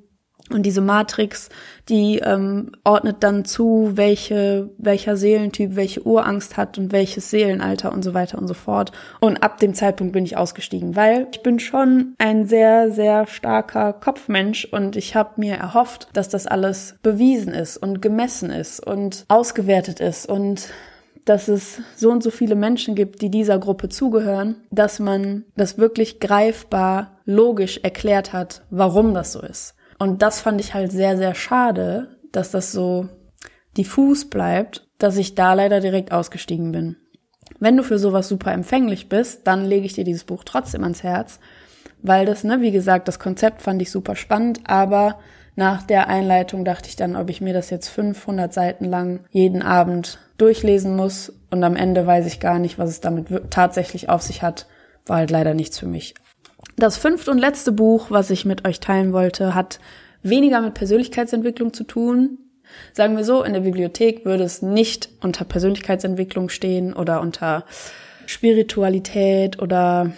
und 0.54 0.64
diese 0.64 0.82
Matrix, 0.82 1.50
die 1.90 2.20
ähm, 2.20 2.72
ordnet 2.84 3.18
dann 3.22 3.46
zu, 3.46 3.92
welche, 3.96 4.70
welcher 4.78 5.18
Seelentyp 5.18 5.76
welche 5.76 6.06
Urangst 6.06 6.58
hat 6.58 6.78
und 6.78 6.92
welches 6.92 7.30
Seelenalter 7.30 7.92
und 7.92 8.04
so 8.04 8.14
weiter 8.14 8.38
und 8.38 8.48
so 8.48 8.54
fort. 8.54 8.92
Und 9.20 9.44
ab 9.44 9.60
dem 9.60 9.74
Zeitpunkt 9.74 10.14
bin 10.14 10.26
ich 10.26 10.38
ausgestiegen, 10.38 10.96
weil 10.96 11.28
ich 11.32 11.42
bin 11.42 11.60
schon 11.60 12.16
ein 12.18 12.48
sehr, 12.48 12.92
sehr 12.92 13.28
starker 13.28 13.94
Kopfmensch 13.94 14.66
und 14.66 14.96
ich 14.96 15.16
habe 15.16 15.32
mir 15.38 15.56
erhofft, 15.56 16.10
dass 16.14 16.30
das 16.30 16.48
alles 16.48 16.96
bewiesen 17.02 17.54
ist 17.54 17.78
und 17.78 18.02
gemessen 18.02 18.50
ist 18.50 18.86
und 18.86 19.26
ausgewertet 19.28 20.00
ist 20.00 20.28
und 20.28 20.70
dass 21.26 21.48
es 21.48 21.82
so 21.96 22.10
und 22.10 22.24
so 22.24 22.32
viele 22.32 22.56
Menschen 22.56 22.96
gibt, 22.96 23.22
die 23.22 23.30
dieser 23.30 23.60
Gruppe 23.60 23.90
zugehören, 23.90 24.56
dass 24.72 25.00
man 25.00 25.46
das 25.56 25.78
wirklich 25.78 26.20
greifbar, 26.20 27.20
logisch 27.26 27.80
erklärt 27.84 28.34
hat, 28.34 28.64
warum 28.70 29.14
das 29.14 29.34
so 29.34 29.42
ist. 29.42 29.76
Und 30.00 30.22
das 30.22 30.42
fand 30.42 30.60
ich 30.60 30.74
halt 30.74 30.92
sehr, 30.92 31.18
sehr 31.18 31.36
schade, 31.36 32.18
dass 32.32 32.52
das 32.52 32.72
so 32.72 33.08
diffus 33.78 34.30
bleibt, 34.30 34.88
dass 34.98 35.18
ich 35.18 35.36
da 35.36 35.54
leider 35.54 35.80
direkt 35.80 36.12
ausgestiegen 36.12 36.72
bin. 36.72 36.98
Wenn 37.60 37.78
du 37.78 37.84
für 37.84 38.00
sowas 38.00 38.28
super 38.28 38.52
empfänglich 38.52 39.10
bist, 39.10 39.46
dann 39.46 39.66
lege 39.66 39.86
ich 39.86 39.94
dir 39.94 40.04
dieses 40.04 40.24
Buch 40.24 40.44
trotzdem 40.44 40.84
ans 40.84 41.04
Herz, 41.04 41.40
weil 42.02 42.26
das, 42.26 42.44
ne, 42.44 42.62
wie 42.62 42.72
gesagt, 42.72 43.08
das 43.08 43.20
Konzept 43.20 43.62
fand 43.62 43.82
ich 43.82 43.92
super 43.92 44.16
spannend, 44.16 44.62
aber 44.66 45.20
nach 45.56 45.84
der 45.84 46.08
Einleitung 46.08 46.66
dachte 46.66 46.90
ich 46.90 46.96
dann, 46.96 47.16
ob 47.16 47.30
ich 47.30 47.42
mir 47.42 47.54
das 47.54 47.70
jetzt 47.70 47.90
500 47.90 48.54
Seiten 48.54 48.86
lang 48.86 49.22
jeden 49.32 49.62
Abend 49.62 50.20
durchlesen 50.38 50.96
muss 50.96 51.34
und 51.50 51.64
am 51.64 51.76
Ende 51.76 52.08
weiß 52.08 52.26
ich 52.26 52.40
gar 52.40 52.58
nicht, 52.58 52.80
was 52.80 52.90
es 52.90 53.02
damit 53.02 53.28
tatsächlich 53.52 54.10
auf 54.10 54.22
sich 54.22 54.42
hat, 54.42 54.68
war 55.06 55.18
halt 55.18 55.32
leider 55.32 55.54
nichts 55.54 55.78
für 55.78 55.88
mich. 55.88 56.16
Das 56.78 56.98
fünfte 56.98 57.32
und 57.32 57.38
letzte 57.38 57.72
Buch, 57.72 58.08
was 58.10 58.30
ich 58.30 58.46
mit 58.46 58.68
euch 58.68 58.80
teilen 58.80 59.14
wollte, 59.14 59.54
hat 59.54 59.80
weniger 60.24 60.62
mit 60.62 60.74
Persönlichkeitsentwicklung 60.74 61.74
zu 61.74 61.84
tun. 61.84 62.38
Sagen 62.94 63.18
wir 63.18 63.26
so, 63.26 63.44
in 63.44 63.54
der 63.54 63.62
Bibliothek 63.62 64.24
würde 64.24 64.44
es 64.44 64.62
nicht 64.62 65.10
unter 65.22 65.44
Persönlichkeitsentwicklung 65.44 66.50
stehen 66.50 66.94
oder 66.94 67.20
unter 67.20 67.66
Spiritualität 68.26 69.62
oder 69.62 70.14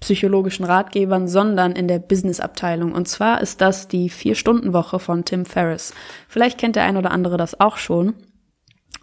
psychologischen 0.00 0.64
Ratgebern, 0.64 1.28
sondern 1.28 1.72
in 1.72 1.88
der 1.88 1.98
Business-Abteilung. 1.98 2.92
Und 2.92 3.08
zwar 3.08 3.40
ist 3.40 3.60
das 3.60 3.88
die 3.88 4.08
Vier-Stunden-Woche 4.08 4.98
von 4.98 5.24
Tim 5.24 5.44
Ferriss. 5.44 5.94
Vielleicht 6.28 6.58
kennt 6.58 6.76
der 6.76 6.84
ein 6.84 6.96
oder 6.96 7.10
andere 7.10 7.36
das 7.36 7.60
auch 7.60 7.76
schon. 7.76 8.14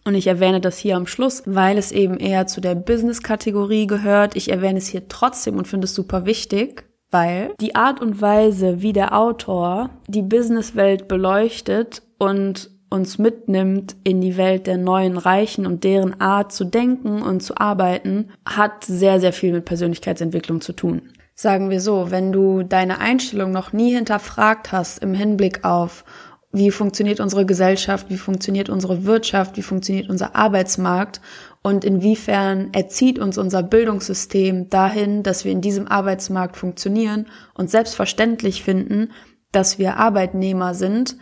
Und 0.05 0.15
ich 0.15 0.27
erwähne 0.27 0.59
das 0.59 0.77
hier 0.77 0.97
am 0.97 1.07
Schluss, 1.07 1.43
weil 1.45 1.77
es 1.77 1.91
eben 1.91 2.17
eher 2.17 2.45
zu 2.47 2.59
der 2.59 2.75
Business-Kategorie 2.75 3.87
gehört. 3.87 4.35
Ich 4.35 4.51
erwähne 4.51 4.79
es 4.79 4.87
hier 4.87 5.07
trotzdem 5.07 5.57
und 5.57 5.67
finde 5.67 5.85
es 5.85 5.95
super 5.95 6.25
wichtig, 6.25 6.85
weil 7.09 7.53
die 7.61 7.75
Art 7.75 8.01
und 8.01 8.21
Weise, 8.21 8.81
wie 8.81 8.91
der 8.91 9.17
Autor 9.17 9.91
die 10.07 10.23
Businesswelt 10.23 11.07
beleuchtet 11.07 12.01
und 12.17 12.69
uns 12.93 13.17
mitnimmt 13.17 13.95
in 14.03 14.21
die 14.21 14.37
Welt 14.37 14.67
der 14.67 14.77
neuen 14.77 15.17
Reichen 15.17 15.65
und 15.65 15.83
deren 15.83 16.21
Art 16.21 16.53
zu 16.53 16.63
denken 16.63 17.23
und 17.23 17.41
zu 17.41 17.57
arbeiten, 17.57 18.29
hat 18.45 18.85
sehr, 18.85 19.19
sehr 19.19 19.33
viel 19.33 19.51
mit 19.51 19.65
Persönlichkeitsentwicklung 19.65 20.61
zu 20.61 20.73
tun. 20.73 21.01
Sagen 21.33 21.71
wir 21.71 21.81
so, 21.81 22.11
wenn 22.11 22.31
du 22.31 22.61
deine 22.61 22.99
Einstellung 22.99 23.51
noch 23.51 23.73
nie 23.73 23.95
hinterfragt 23.95 24.71
hast 24.71 24.99
im 24.99 25.15
Hinblick 25.15 25.65
auf, 25.65 26.05
wie 26.51 26.69
funktioniert 26.69 27.19
unsere 27.19 27.47
Gesellschaft, 27.47 28.11
wie 28.11 28.17
funktioniert 28.17 28.69
unsere 28.69 29.05
Wirtschaft, 29.05 29.57
wie 29.57 29.63
funktioniert 29.63 30.07
unser 30.07 30.35
Arbeitsmarkt 30.35 31.19
und 31.63 31.83
inwiefern 31.83 32.69
erzieht 32.73 33.17
uns 33.17 33.39
unser 33.39 33.63
Bildungssystem 33.63 34.69
dahin, 34.69 35.23
dass 35.23 35.45
wir 35.45 35.51
in 35.51 35.61
diesem 35.61 35.87
Arbeitsmarkt 35.87 36.57
funktionieren 36.57 37.25
und 37.55 37.71
selbstverständlich 37.71 38.61
finden, 38.61 39.09
dass 39.51 39.79
wir 39.79 39.97
Arbeitnehmer 39.97 40.75
sind, 40.75 41.17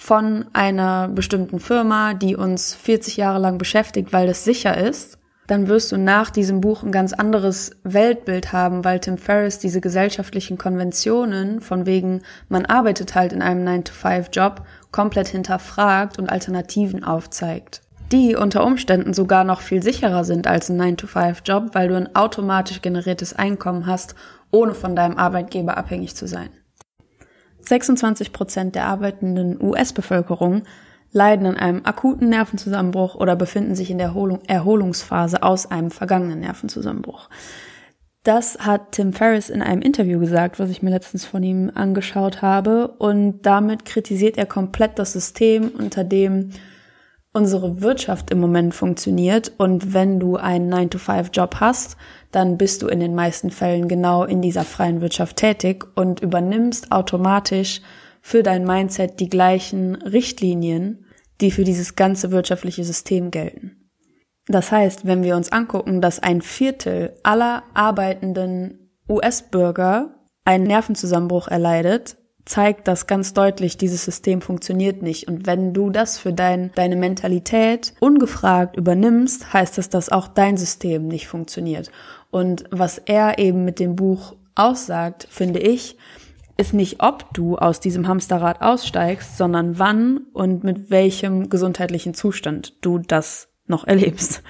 von 0.00 0.46
einer 0.54 1.08
bestimmten 1.08 1.60
Firma, 1.60 2.14
die 2.14 2.34
uns 2.34 2.74
40 2.74 3.18
Jahre 3.18 3.38
lang 3.38 3.58
beschäftigt, 3.58 4.14
weil 4.14 4.26
das 4.26 4.44
sicher 4.44 4.78
ist, 4.78 5.18
dann 5.46 5.68
wirst 5.68 5.92
du 5.92 5.98
nach 5.98 6.30
diesem 6.30 6.62
Buch 6.62 6.82
ein 6.82 6.90
ganz 6.90 7.12
anderes 7.12 7.72
Weltbild 7.84 8.50
haben, 8.50 8.82
weil 8.82 8.98
Tim 8.98 9.18
Ferriss 9.18 9.58
diese 9.58 9.82
gesellschaftlichen 9.82 10.56
Konventionen 10.56 11.60
von 11.60 11.84
wegen, 11.84 12.22
man 12.48 12.64
arbeitet 12.64 13.14
halt 13.14 13.34
in 13.34 13.42
einem 13.42 13.68
9-to-5-Job, 13.68 14.62
komplett 14.90 15.28
hinterfragt 15.28 16.18
und 16.18 16.30
Alternativen 16.30 17.04
aufzeigt. 17.04 17.82
Die 18.10 18.36
unter 18.36 18.64
Umständen 18.64 19.12
sogar 19.12 19.44
noch 19.44 19.60
viel 19.60 19.82
sicherer 19.82 20.24
sind 20.24 20.46
als 20.46 20.70
ein 20.70 20.80
9-to-5-Job, 20.80 21.74
weil 21.74 21.88
du 21.88 21.96
ein 21.96 22.16
automatisch 22.16 22.80
generiertes 22.80 23.34
Einkommen 23.34 23.84
hast, 23.84 24.14
ohne 24.50 24.72
von 24.72 24.96
deinem 24.96 25.18
Arbeitgeber 25.18 25.76
abhängig 25.76 26.16
zu 26.16 26.26
sein. 26.26 26.48
26 27.68 28.32
Prozent 28.32 28.74
der 28.74 28.86
arbeitenden 28.86 29.62
US-Bevölkerung 29.62 30.62
leiden 31.12 31.46
an 31.46 31.56
einem 31.56 31.84
akuten 31.84 32.28
Nervenzusammenbruch 32.28 33.14
oder 33.16 33.36
befinden 33.36 33.74
sich 33.74 33.90
in 33.90 33.98
der 33.98 34.14
Erholungsphase 34.46 35.42
aus 35.42 35.70
einem 35.70 35.90
vergangenen 35.90 36.40
Nervenzusammenbruch. 36.40 37.28
Das 38.22 38.58
hat 38.58 38.92
Tim 38.92 39.12
Ferriss 39.14 39.48
in 39.48 39.62
einem 39.62 39.80
Interview 39.80 40.20
gesagt, 40.20 40.58
was 40.58 40.68
ich 40.68 40.82
mir 40.82 40.90
letztens 40.90 41.24
von 41.24 41.42
ihm 41.42 41.70
angeschaut 41.74 42.42
habe. 42.42 42.88
Und 42.88 43.42
damit 43.42 43.86
kritisiert 43.86 44.36
er 44.36 44.46
komplett 44.46 44.98
das 44.98 45.12
System, 45.12 45.68
unter 45.68 46.04
dem 46.04 46.50
unsere 47.32 47.80
Wirtschaft 47.80 48.30
im 48.30 48.40
Moment 48.40 48.74
funktioniert. 48.74 49.52
Und 49.56 49.94
wenn 49.94 50.20
du 50.20 50.36
einen 50.36 50.72
9-to-5-Job 50.72 51.56
hast, 51.60 51.96
dann 52.32 52.58
bist 52.58 52.82
du 52.82 52.88
in 52.88 53.00
den 53.00 53.14
meisten 53.14 53.50
Fällen 53.50 53.88
genau 53.88 54.24
in 54.24 54.40
dieser 54.42 54.64
freien 54.64 55.00
Wirtschaft 55.00 55.36
tätig 55.36 55.84
und 55.96 56.20
übernimmst 56.20 56.92
automatisch 56.92 57.80
für 58.22 58.42
dein 58.42 58.64
Mindset 58.64 59.18
die 59.20 59.28
gleichen 59.28 59.96
Richtlinien, 59.96 61.06
die 61.40 61.50
für 61.50 61.64
dieses 61.64 61.96
ganze 61.96 62.30
wirtschaftliche 62.30 62.84
System 62.84 63.30
gelten. 63.30 63.90
Das 64.46 64.72
heißt, 64.72 65.06
wenn 65.06 65.22
wir 65.22 65.36
uns 65.36 65.52
angucken, 65.52 66.00
dass 66.00 66.22
ein 66.22 66.42
Viertel 66.42 67.14
aller 67.22 67.62
arbeitenden 67.74 68.90
US-Bürger 69.08 70.14
einen 70.44 70.64
Nervenzusammenbruch 70.64 71.48
erleidet, 71.48 72.16
zeigt 72.44 72.88
das 72.88 73.06
ganz 73.06 73.32
deutlich, 73.32 73.76
dieses 73.76 74.04
System 74.04 74.40
funktioniert 74.40 75.02
nicht. 75.02 75.28
Und 75.28 75.46
wenn 75.46 75.72
du 75.72 75.90
das 75.90 76.18
für 76.18 76.32
dein, 76.32 76.72
deine 76.74 76.96
Mentalität 76.96 77.94
ungefragt 78.00 78.76
übernimmst, 78.76 79.52
heißt 79.52 79.78
das, 79.78 79.88
dass 79.88 80.10
auch 80.10 80.26
dein 80.26 80.56
System 80.56 81.06
nicht 81.06 81.28
funktioniert. 81.28 81.90
Und 82.30 82.64
was 82.70 82.98
er 82.98 83.38
eben 83.38 83.64
mit 83.64 83.80
dem 83.80 83.96
Buch 83.96 84.36
aussagt, 84.54 85.26
finde 85.30 85.60
ich, 85.60 85.96
ist 86.56 86.74
nicht, 86.74 87.02
ob 87.02 87.32
du 87.32 87.56
aus 87.56 87.80
diesem 87.80 88.06
Hamsterrad 88.06 88.60
aussteigst, 88.60 89.38
sondern 89.38 89.78
wann 89.78 90.26
und 90.32 90.62
mit 90.62 90.90
welchem 90.90 91.48
gesundheitlichen 91.48 92.14
Zustand 92.14 92.74
du 92.84 92.98
das 92.98 93.48
noch 93.66 93.86
erlebst. 93.86 94.42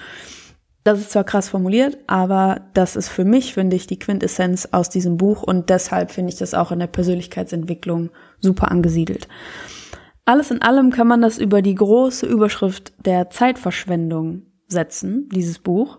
Das 0.82 0.98
ist 0.98 1.10
zwar 1.10 1.24
krass 1.24 1.50
formuliert, 1.50 1.98
aber 2.06 2.62
das 2.72 2.96
ist 2.96 3.10
für 3.10 3.24
mich, 3.24 3.54
finde 3.54 3.76
ich, 3.76 3.86
die 3.86 3.98
Quintessenz 3.98 4.68
aus 4.72 4.88
diesem 4.88 5.18
Buch 5.18 5.42
und 5.42 5.68
deshalb 5.68 6.10
finde 6.10 6.32
ich 6.32 6.38
das 6.38 6.54
auch 6.54 6.72
in 6.72 6.78
der 6.78 6.86
Persönlichkeitsentwicklung 6.86 8.10
super 8.40 8.70
angesiedelt. 8.70 9.28
Alles 10.24 10.50
in 10.50 10.62
allem 10.62 10.90
kann 10.90 11.06
man 11.06 11.20
das 11.20 11.38
über 11.38 11.60
die 11.60 11.74
große 11.74 12.26
Überschrift 12.26 12.92
der 13.04 13.30
Zeitverschwendung 13.30 14.46
setzen, 14.68 15.28
dieses 15.32 15.58
Buch. 15.58 15.98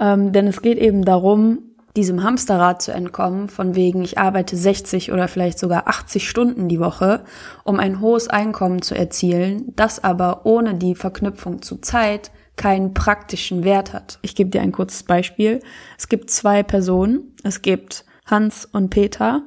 Ähm, 0.00 0.32
denn 0.32 0.46
es 0.46 0.62
geht 0.62 0.78
eben 0.78 1.04
darum, 1.04 1.58
diesem 1.96 2.22
Hamsterrad 2.22 2.82
zu 2.82 2.92
entkommen, 2.92 3.48
von 3.48 3.74
wegen 3.74 4.02
ich 4.02 4.18
arbeite 4.18 4.56
60 4.56 5.12
oder 5.12 5.28
vielleicht 5.28 5.58
sogar 5.58 5.88
80 5.88 6.28
Stunden 6.28 6.68
die 6.68 6.78
Woche, 6.78 7.24
um 7.64 7.80
ein 7.80 8.00
hohes 8.00 8.28
Einkommen 8.28 8.82
zu 8.82 8.94
erzielen, 8.94 9.72
das 9.76 10.04
aber 10.04 10.44
ohne 10.44 10.74
die 10.74 10.94
Verknüpfung 10.94 11.62
zu 11.62 11.78
Zeit 11.78 12.30
keinen 12.56 12.94
praktischen 12.94 13.64
Wert 13.64 13.92
hat. 13.92 14.18
Ich 14.22 14.34
gebe 14.34 14.50
dir 14.50 14.60
ein 14.60 14.72
kurzes 14.72 15.02
Beispiel. 15.02 15.60
Es 15.98 16.08
gibt 16.08 16.30
zwei 16.30 16.62
Personen. 16.62 17.34
Es 17.42 17.62
gibt 17.62 18.04
Hans 18.26 18.66
und 18.66 18.90
Peter. 18.90 19.42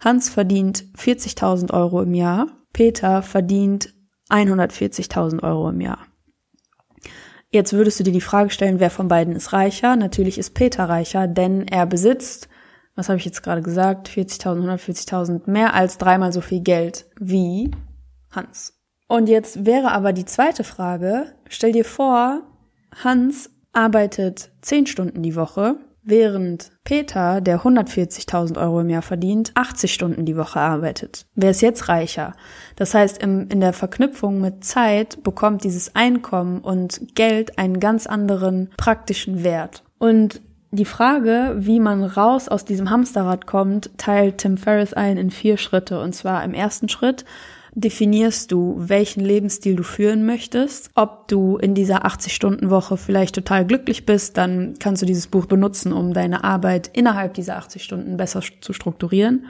Hans 0.00 0.28
verdient 0.28 0.84
40.000 0.98 1.72
Euro 1.72 2.02
im 2.02 2.14
Jahr. 2.14 2.46
Peter 2.72 3.22
verdient 3.22 3.94
140.000 4.30 5.42
Euro 5.42 5.68
im 5.68 5.80
Jahr. 5.80 5.98
Jetzt 7.54 7.72
würdest 7.72 8.00
du 8.00 8.02
dir 8.02 8.10
die 8.10 8.20
Frage 8.20 8.50
stellen, 8.50 8.80
wer 8.80 8.90
von 8.90 9.06
beiden 9.06 9.36
ist 9.36 9.52
reicher? 9.52 9.94
Natürlich 9.94 10.38
ist 10.38 10.54
Peter 10.54 10.88
reicher, 10.88 11.28
denn 11.28 11.68
er 11.68 11.86
besitzt, 11.86 12.48
was 12.96 13.08
habe 13.08 13.18
ich 13.18 13.24
jetzt 13.24 13.44
gerade 13.44 13.62
gesagt, 13.62 14.08
40.000, 14.08 14.64
140.000, 14.64 15.48
mehr 15.48 15.72
als 15.72 15.96
dreimal 15.96 16.32
so 16.32 16.40
viel 16.40 16.62
Geld 16.62 17.06
wie 17.20 17.70
Hans. 18.32 18.76
Und 19.06 19.28
jetzt 19.28 19.64
wäre 19.66 19.92
aber 19.92 20.12
die 20.12 20.24
zweite 20.24 20.64
Frage, 20.64 21.32
stell 21.48 21.70
dir 21.70 21.84
vor, 21.84 22.42
Hans 23.04 23.50
arbeitet 23.72 24.50
10 24.62 24.88
Stunden 24.88 25.22
die 25.22 25.36
Woche, 25.36 25.76
während 26.02 26.72
Peter, 26.84 27.40
der 27.40 27.62
140.000 27.62 28.60
Euro 28.60 28.80
im 28.80 28.90
Jahr 28.90 29.02
verdient, 29.02 29.52
80 29.54 29.92
Stunden 29.92 30.26
die 30.26 30.36
Woche 30.36 30.60
arbeitet. 30.60 31.24
Wer 31.34 31.50
ist 31.50 31.62
jetzt 31.62 31.88
reicher? 31.88 32.34
Das 32.76 32.92
heißt, 32.92 33.22
im, 33.22 33.48
in 33.48 33.60
der 33.60 33.72
Verknüpfung 33.72 34.40
mit 34.40 34.64
Zeit 34.64 35.22
bekommt 35.22 35.64
dieses 35.64 35.96
Einkommen 35.96 36.60
und 36.60 37.14
Geld 37.14 37.58
einen 37.58 37.80
ganz 37.80 38.06
anderen 38.06 38.70
praktischen 38.76 39.42
Wert. 39.42 39.82
Und 39.98 40.42
die 40.72 40.84
Frage, 40.84 41.54
wie 41.56 41.80
man 41.80 42.04
raus 42.04 42.48
aus 42.48 42.64
diesem 42.64 42.90
Hamsterrad 42.90 43.46
kommt, 43.46 43.96
teilt 43.96 44.38
Tim 44.38 44.58
Ferriss 44.58 44.92
ein 44.92 45.16
in 45.16 45.30
vier 45.30 45.56
Schritte. 45.56 46.00
Und 46.00 46.14
zwar 46.14 46.44
im 46.44 46.52
ersten 46.52 46.88
Schritt 46.88 47.24
definierst 47.74 48.52
du, 48.52 48.74
welchen 48.78 49.24
Lebensstil 49.24 49.76
du 49.76 49.82
führen 49.82 50.24
möchtest. 50.26 50.90
Ob 50.94 51.28
du 51.28 51.56
in 51.56 51.74
dieser 51.74 52.06
80-Stunden-Woche 52.06 52.96
vielleicht 52.96 53.34
total 53.34 53.66
glücklich 53.66 54.06
bist, 54.06 54.36
dann 54.36 54.74
kannst 54.78 55.02
du 55.02 55.06
dieses 55.06 55.26
Buch 55.26 55.46
benutzen, 55.46 55.92
um 55.92 56.12
deine 56.12 56.44
Arbeit 56.44 56.90
innerhalb 56.92 57.34
dieser 57.34 57.56
80 57.56 57.82
Stunden 57.82 58.16
besser 58.16 58.42
zu 58.60 58.72
strukturieren. 58.72 59.46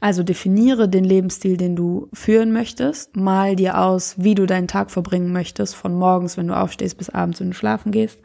Also 0.00 0.22
definiere 0.22 0.88
den 0.88 1.04
Lebensstil, 1.04 1.56
den 1.56 1.74
du 1.74 2.08
führen 2.12 2.52
möchtest. 2.52 3.16
Mal 3.16 3.56
dir 3.56 3.78
aus, 3.78 4.14
wie 4.18 4.34
du 4.34 4.46
deinen 4.46 4.68
Tag 4.68 4.90
verbringen 4.90 5.32
möchtest, 5.32 5.74
von 5.74 5.94
morgens, 5.94 6.36
wenn 6.36 6.48
du 6.48 6.56
aufstehst, 6.56 6.98
bis 6.98 7.08
abends, 7.08 7.40
wenn 7.40 7.50
du 7.50 7.56
schlafen 7.56 7.92
gehst. 7.92 8.20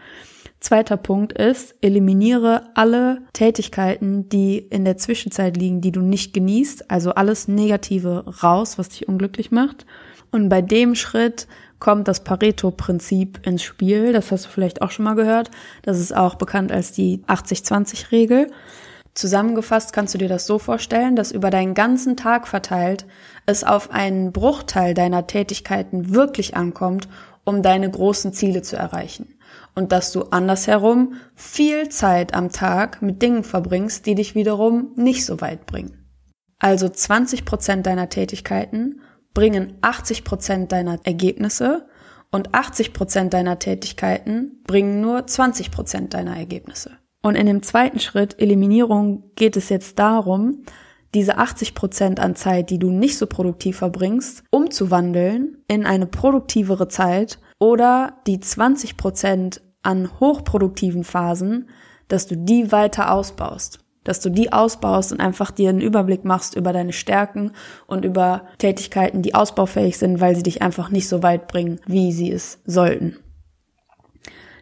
Zweiter 0.62 0.95
Punkt 0.95 1.34
ist, 1.34 1.74
eliminiere 1.82 2.69
alle 2.76 3.24
Tätigkeiten, 3.34 4.30
die 4.30 4.60
in 4.60 4.86
der 4.86 4.95
Zwischenzeit 4.95 5.58
liegen, 5.58 5.82
die 5.82 5.91
du 5.91 6.02
nicht 6.02 6.36
genießt, 6.36 6.91
also 6.91 7.15
alles 7.15 7.47
Negative 7.47 8.26
raus, 8.43 8.78
was 8.78 8.89
dich 8.89 9.08
unglücklich 9.08 9.50
macht. 9.50 9.88
Und 10.30 10.50
bei 10.50 10.62
dem 10.62 10.93
Schritt 10.93 11.47
kommt 11.80 12.08
das 12.08 12.24
Pareto-Prinzip 12.24 13.45
ins 13.45 13.63
Spiel. 13.63 14.13
Das 14.13 14.32
hast 14.32 14.45
du 14.45 14.50
vielleicht 14.50 14.84
auch 14.84 14.91
schon 14.91 15.04
mal 15.04 15.15
gehört. 15.15 15.50
Das 15.82 16.00
ist 16.00 16.15
auch 16.15 16.36
bekannt 16.36 16.71
als 16.71 16.91
die 16.91 17.24
80-20-Regel. 17.28 18.52
Zusammengefasst 19.15 19.93
kannst 19.93 20.13
du 20.13 20.19
dir 20.19 20.30
das 20.30 20.45
so 20.45 20.60
vorstellen, 20.60 21.15
dass 21.15 21.32
über 21.32 21.50
deinen 21.50 21.74
ganzen 21.74 22.15
Tag 22.15 22.47
verteilt 22.47 23.08
es 23.47 23.63
auf 23.63 23.89
einen 23.89 24.32
Bruchteil 24.32 24.93
deiner 24.93 25.26
Tätigkeiten 25.26 26.13
wirklich 26.13 26.56
ankommt, 26.56 27.10
um 27.43 27.63
deine 27.63 27.89
großen 27.89 28.32
Ziele 28.32 28.62
zu 28.62 28.76
erreichen 28.76 29.34
und 29.75 29.91
dass 29.91 30.12
du 30.12 30.23
andersherum 30.23 31.13
viel 31.36 31.89
Zeit 31.89 32.34
am 32.34 32.49
Tag 32.51 33.01
mit 33.01 33.21
Dingen 33.21 33.43
verbringst, 33.43 34.05
die 34.05 34.15
dich 34.15 34.36
wiederum 34.36 34.91
nicht 34.95 35.25
so 35.25 35.41
weit 35.41 35.65
bringen. 35.65 36.05
Also 36.60 36.89
20 36.89 37.45
Prozent 37.45 37.86
deiner 37.86 38.10
Tätigkeiten 38.10 39.01
bringen 39.34 39.77
80 39.81 40.23
Prozent 40.23 40.71
deiner 40.71 40.99
Ergebnisse 41.03 41.88
und 42.31 42.53
80 42.53 42.93
Prozent 42.93 43.34
deiner 43.34 43.60
Tätigkeiten 43.60 44.62
bringen 44.65 45.01
nur 45.01 45.25
20 45.25 45.71
Prozent 45.71 46.13
deiner 46.13 46.38
Ergebnisse. 46.38 46.91
Und 47.23 47.36
in 47.36 47.45
dem 47.45 47.62
zweiten 47.62 47.99
Schritt 47.99 48.39
Eliminierung 48.39 49.31
geht 49.36 49.57
es 49.57 49.69
jetzt 49.69 49.99
darum, 49.99 50.63
diese 51.13 51.38
80 51.38 51.75
Prozent 51.75 52.19
an 52.19 52.36
Zeit, 52.36 52.69
die 52.69 52.79
du 52.79 52.89
nicht 52.89 53.17
so 53.17 53.27
produktiv 53.27 53.77
verbringst, 53.77 54.43
umzuwandeln 54.49 55.57
in 55.67 55.86
eine 55.86 56.07
produktivere 56.07 56.88
Zeit 56.88 57.39
oder 57.62 58.13
die 58.26 58.39
20 58.39 58.97
Prozent 58.97 59.62
an 59.84 60.19
hochproduktiven 60.19 61.04
Phasen, 61.04 61.69
dass 62.08 62.26
du 62.26 62.36
die 62.36 62.71
weiter 62.71 63.13
ausbaust. 63.13 63.80
Dass 64.04 64.19
du 64.19 64.32
die 64.32 64.52
ausbaust 64.52 65.12
und 65.12 65.19
einfach 65.19 65.52
dir 65.52 65.69
einen 65.69 65.80
Überblick 65.80 66.26
machst 66.26 66.56
über 66.56 66.74
deine 66.74 66.91
Stärken 66.91 67.52
und 67.86 68.04
über 68.04 68.47
Tätigkeiten, 68.58 69.21
die 69.21 69.36
ausbaufähig 69.36 70.00
sind, 70.00 70.19
weil 70.19 70.36
sie 70.36 70.41
dich 70.41 70.63
einfach 70.63 70.89
nicht 70.89 71.08
so 71.08 71.21
weit 71.21 71.47
bringen, 71.47 71.80
wie 71.86 72.12
sie 72.12 72.32
es 72.32 72.60
sollten. 72.65 73.17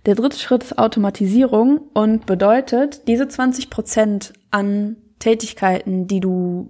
Der 0.05 0.15
dritte 0.15 0.37
Schritt 0.37 0.63
ist 0.63 0.77
Automatisierung 0.77 1.77
und 1.93 2.25
bedeutet, 2.25 3.07
diese 3.07 3.29
20 3.29 3.69
Prozent 3.69 4.33
an 4.51 4.97
Tätigkeiten, 5.19 6.07
die 6.07 6.19
du 6.19 6.69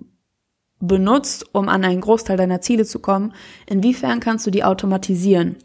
benutzt, 0.79 1.55
um 1.55 1.69
an 1.69 1.83
einen 1.83 2.01
Großteil 2.01 2.37
deiner 2.37 2.61
Ziele 2.61 2.85
zu 2.85 2.99
kommen, 2.99 3.33
inwiefern 3.65 4.19
kannst 4.19 4.45
du 4.45 4.51
die 4.51 4.63
automatisieren? 4.63 5.55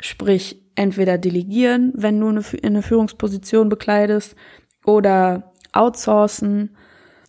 Sprich, 0.00 0.62
entweder 0.74 1.18
delegieren, 1.18 1.92
wenn 1.96 2.20
du 2.20 2.28
eine, 2.28 2.82
Führungsposition 2.82 3.68
bekleidest, 3.68 4.36
oder 4.84 5.52
outsourcen, 5.72 6.76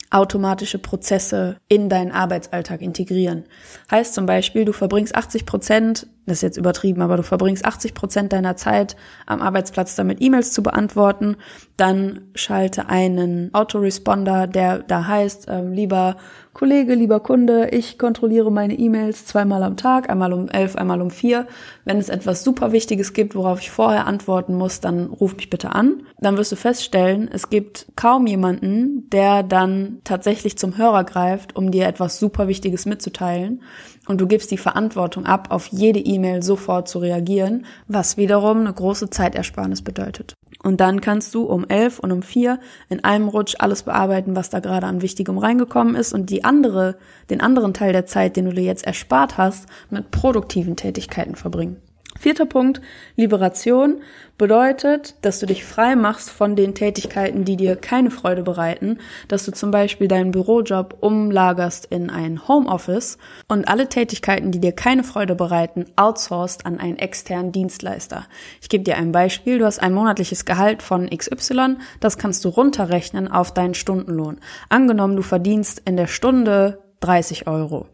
automatische 0.09 0.79
Prozesse 0.79 1.57
in 1.67 1.89
deinen 1.89 2.11
Arbeitsalltag 2.11 2.81
integrieren. 2.81 3.45
Heißt 3.91 4.13
zum 4.13 4.25
Beispiel, 4.25 4.63
du 4.63 4.71
verbringst 4.71 5.15
80 5.15 5.45
Prozent, 5.45 6.07
das 6.27 6.39
ist 6.39 6.41
jetzt 6.41 6.57
übertrieben, 6.57 7.01
aber 7.01 7.15
du 7.15 7.23
verbringst 7.23 7.63
80 7.63 7.93
Prozent 7.93 8.33
deiner 8.33 8.57
Zeit 8.57 8.97
am 9.25 9.41
Arbeitsplatz 9.41 9.95
damit, 9.95 10.21
E-Mails 10.21 10.51
zu 10.51 10.61
beantworten. 10.61 11.37
Dann 11.77 12.21
schalte 12.35 12.89
einen 12.89 13.53
Autoresponder, 13.53 14.45
der 14.45 14.79
da 14.79 15.07
heißt, 15.07 15.47
äh, 15.47 15.61
lieber 15.61 16.17
Kollege, 16.57 16.95
lieber 16.95 17.19
Kunde, 17.19 17.69
ich 17.69 17.99
kontrolliere 17.99 18.51
meine 18.51 18.73
E-Mails 18.73 19.27
zweimal 19.27 19.61
am 19.61 19.77
Tag, 19.77 20.09
einmal 20.09 20.33
um 20.33 20.49
elf, 20.49 20.75
einmal 20.75 21.01
um 21.01 21.11
vier. 21.11 21.45
Wenn 21.85 21.99
es 21.99 22.09
etwas 22.09 22.43
super 22.43 22.71
Wichtiges 22.71 23.13
gibt, 23.13 23.35
worauf 23.35 23.61
ich 23.61 23.69
vorher 23.69 24.07
antworten 24.07 24.55
muss, 24.55 24.81
dann 24.81 25.05
ruf 25.05 25.35
mich 25.37 25.51
bitte 25.51 25.75
an. 25.75 26.07
Dann 26.19 26.35
wirst 26.35 26.51
du 26.51 26.55
feststellen, 26.55 27.29
es 27.31 27.51
gibt 27.51 27.85
kaum 27.95 28.25
jemanden, 28.25 29.07
der 29.11 29.43
dann 29.43 29.99
tatsächlich 30.03 30.57
zum 30.57 30.77
Hörer 30.77 31.03
greift, 31.03 31.55
um 31.55 31.69
dir 31.69 31.85
etwas 31.85 32.19
super 32.19 32.47
Wichtiges 32.47 32.87
mitzuteilen. 32.87 33.61
Und 34.07 34.21
du 34.21 34.27
gibst 34.27 34.51
die 34.51 34.57
Verantwortung 34.57 35.25
ab, 35.25 35.47
auf 35.51 35.67
jede 35.67 35.99
E-Mail 35.99 36.41
sofort 36.41 36.87
zu 36.87 36.99
reagieren, 36.99 37.65
was 37.87 38.17
wiederum 38.17 38.61
eine 38.61 38.73
große 38.73 39.09
Zeitersparnis 39.09 39.81
bedeutet. 39.81 40.33
Und 40.63 40.81
dann 40.81 41.01
kannst 41.01 41.35
du 41.35 41.43
um 41.43 41.65
elf 41.67 41.99
und 41.99 42.11
um 42.11 42.21
vier 42.21 42.59
in 42.89 43.03
einem 43.03 43.27
Rutsch 43.27 43.55
alles 43.59 43.83
bearbeiten, 43.83 44.35
was 44.35 44.49
da 44.49 44.59
gerade 44.59 44.87
an 44.87 45.01
Wichtigem 45.01 45.37
reingekommen 45.37 45.95
ist 45.95 46.13
und 46.13 46.29
die 46.29 46.43
andere, 46.43 46.97
den 47.29 47.41
anderen 47.41 47.73
Teil 47.73 47.93
der 47.93 48.05
Zeit, 48.05 48.35
den 48.35 48.45
du 48.45 48.53
dir 48.53 48.63
jetzt 48.63 48.85
erspart 48.85 49.37
hast, 49.37 49.67
mit 49.89 50.11
produktiven 50.11 50.75
Tätigkeiten 50.75 51.35
verbringen. 51.35 51.77
Vierter 52.19 52.45
Punkt, 52.45 52.81
Liberation 53.15 54.01
bedeutet, 54.37 55.15
dass 55.21 55.39
du 55.39 55.45
dich 55.45 55.63
frei 55.63 55.95
machst 55.95 56.29
von 56.29 56.55
den 56.55 56.75
Tätigkeiten, 56.75 57.45
die 57.45 57.57
dir 57.57 57.75
keine 57.75 58.11
Freude 58.11 58.43
bereiten, 58.43 58.99
dass 59.27 59.45
du 59.45 59.51
zum 59.51 59.71
Beispiel 59.71 60.07
deinen 60.07 60.31
Bürojob 60.31 60.97
umlagerst 61.01 61.85
in 61.85 62.09
ein 62.09 62.47
Homeoffice 62.47 63.17
und 63.47 63.67
alle 63.67 63.89
Tätigkeiten, 63.89 64.51
die 64.51 64.59
dir 64.59 64.73
keine 64.73 65.03
Freude 65.03 65.35
bereiten, 65.35 65.85
outsourced 65.95 66.65
an 66.65 66.79
einen 66.79 66.97
externen 66.97 67.51
Dienstleister. 67.51 68.25
Ich 68.61 68.69
gebe 68.69 68.83
dir 68.83 68.97
ein 68.97 69.11
Beispiel, 69.11 69.59
du 69.59 69.65
hast 69.65 69.79
ein 69.79 69.93
monatliches 69.93 70.45
Gehalt 70.45 70.81
von 70.81 71.09
XY, 71.09 71.77
das 71.99 72.17
kannst 72.17 72.43
du 72.45 72.49
runterrechnen 72.49 73.27
auf 73.27 73.53
deinen 73.53 73.73
Stundenlohn. 73.73 74.39
Angenommen, 74.69 75.15
du 75.15 75.23
verdienst 75.23 75.81
in 75.85 75.97
der 75.97 76.07
Stunde 76.07 76.79
30 76.99 77.47
Euro 77.47 77.87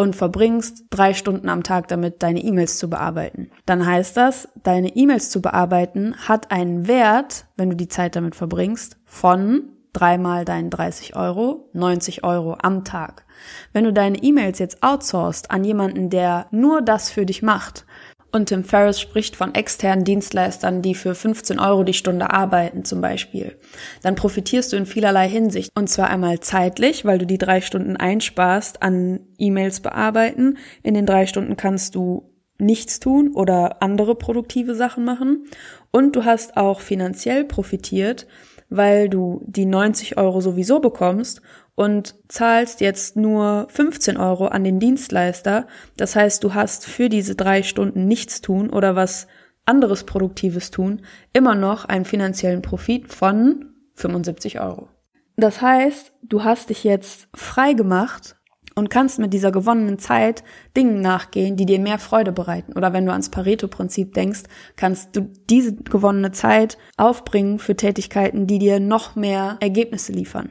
und 0.00 0.16
verbringst 0.16 0.86
drei 0.88 1.12
Stunden 1.12 1.50
am 1.50 1.62
Tag 1.62 1.88
damit, 1.88 2.22
deine 2.22 2.42
E-Mails 2.42 2.78
zu 2.78 2.88
bearbeiten. 2.88 3.50
Dann 3.66 3.84
heißt 3.84 4.16
das, 4.16 4.48
deine 4.62 4.96
E-Mails 4.96 5.28
zu 5.28 5.42
bearbeiten 5.42 6.14
hat 6.26 6.50
einen 6.50 6.88
Wert, 6.88 7.44
wenn 7.58 7.68
du 7.68 7.76
die 7.76 7.88
Zeit 7.88 8.16
damit 8.16 8.34
verbringst, 8.34 8.96
von 9.04 9.64
dreimal 9.92 10.46
deinen 10.46 10.70
30 10.70 11.16
Euro, 11.16 11.68
90 11.74 12.24
Euro 12.24 12.56
am 12.62 12.82
Tag. 12.84 13.26
Wenn 13.74 13.84
du 13.84 13.92
deine 13.92 14.16
E-Mails 14.22 14.58
jetzt 14.58 14.82
outsourcest 14.82 15.50
an 15.50 15.64
jemanden, 15.64 16.08
der 16.08 16.46
nur 16.50 16.80
das 16.80 17.10
für 17.10 17.26
dich 17.26 17.42
macht, 17.42 17.84
und 18.32 18.46
Tim 18.46 18.64
Ferriss 18.64 19.00
spricht 19.00 19.36
von 19.36 19.54
externen 19.54 20.04
Dienstleistern, 20.04 20.82
die 20.82 20.94
für 20.94 21.14
15 21.14 21.58
Euro 21.58 21.82
die 21.84 21.94
Stunde 21.94 22.30
arbeiten 22.30 22.84
zum 22.84 23.00
Beispiel. 23.00 23.56
Dann 24.02 24.14
profitierst 24.14 24.72
du 24.72 24.76
in 24.76 24.86
vielerlei 24.86 25.28
Hinsicht. 25.28 25.70
Und 25.74 25.88
zwar 25.88 26.10
einmal 26.10 26.40
zeitlich, 26.40 27.04
weil 27.04 27.18
du 27.18 27.26
die 27.26 27.38
drei 27.38 27.60
Stunden 27.60 27.96
einsparst 27.96 28.82
an 28.82 29.20
E-Mails 29.38 29.80
bearbeiten. 29.80 30.58
In 30.82 30.94
den 30.94 31.06
drei 31.06 31.26
Stunden 31.26 31.56
kannst 31.56 31.94
du 31.94 32.30
nichts 32.58 33.00
tun 33.00 33.32
oder 33.34 33.82
andere 33.82 34.14
produktive 34.14 34.74
Sachen 34.74 35.04
machen. 35.04 35.46
Und 35.90 36.14
du 36.14 36.24
hast 36.24 36.56
auch 36.56 36.80
finanziell 36.80 37.44
profitiert, 37.44 38.26
weil 38.68 39.08
du 39.08 39.42
die 39.46 39.66
90 39.66 40.16
Euro 40.18 40.40
sowieso 40.40 40.78
bekommst 40.78 41.42
und 41.74 42.14
zahlst 42.28 42.80
jetzt 42.80 43.16
nur 43.16 43.66
15 43.70 44.16
Euro 44.16 44.46
an 44.46 44.64
den 44.64 44.80
Dienstleister. 44.80 45.66
Das 45.96 46.16
heißt, 46.16 46.44
du 46.44 46.54
hast 46.54 46.86
für 46.86 47.08
diese 47.08 47.34
drei 47.34 47.62
Stunden 47.62 48.06
nichts 48.06 48.40
tun 48.40 48.70
oder 48.70 48.96
was 48.96 49.26
anderes 49.66 50.04
Produktives 50.04 50.70
tun, 50.70 51.02
immer 51.32 51.54
noch 51.54 51.84
einen 51.84 52.04
finanziellen 52.04 52.62
Profit 52.62 53.12
von 53.12 53.74
75 53.94 54.60
Euro. 54.60 54.88
Das 55.36 55.62
heißt, 55.62 56.12
du 56.22 56.44
hast 56.44 56.70
dich 56.70 56.84
jetzt 56.84 57.28
frei 57.34 57.72
gemacht 57.72 58.36
und 58.74 58.90
kannst 58.90 59.18
mit 59.18 59.32
dieser 59.32 59.52
gewonnenen 59.52 59.98
Zeit 59.98 60.44
Dingen 60.76 61.00
nachgehen, 61.00 61.56
die 61.56 61.66
dir 61.66 61.78
mehr 61.78 61.98
Freude 61.98 62.32
bereiten. 62.32 62.72
Oder 62.74 62.92
wenn 62.92 63.06
du 63.06 63.12
ans 63.12 63.30
Pareto-Prinzip 63.30 64.14
denkst, 64.14 64.42
kannst 64.76 65.16
du 65.16 65.30
diese 65.48 65.74
gewonnene 65.74 66.32
Zeit 66.32 66.78
aufbringen 66.96 67.58
für 67.58 67.76
Tätigkeiten, 67.76 68.46
die 68.46 68.58
dir 68.58 68.80
noch 68.80 69.16
mehr 69.16 69.56
Ergebnisse 69.60 70.12
liefern. 70.12 70.50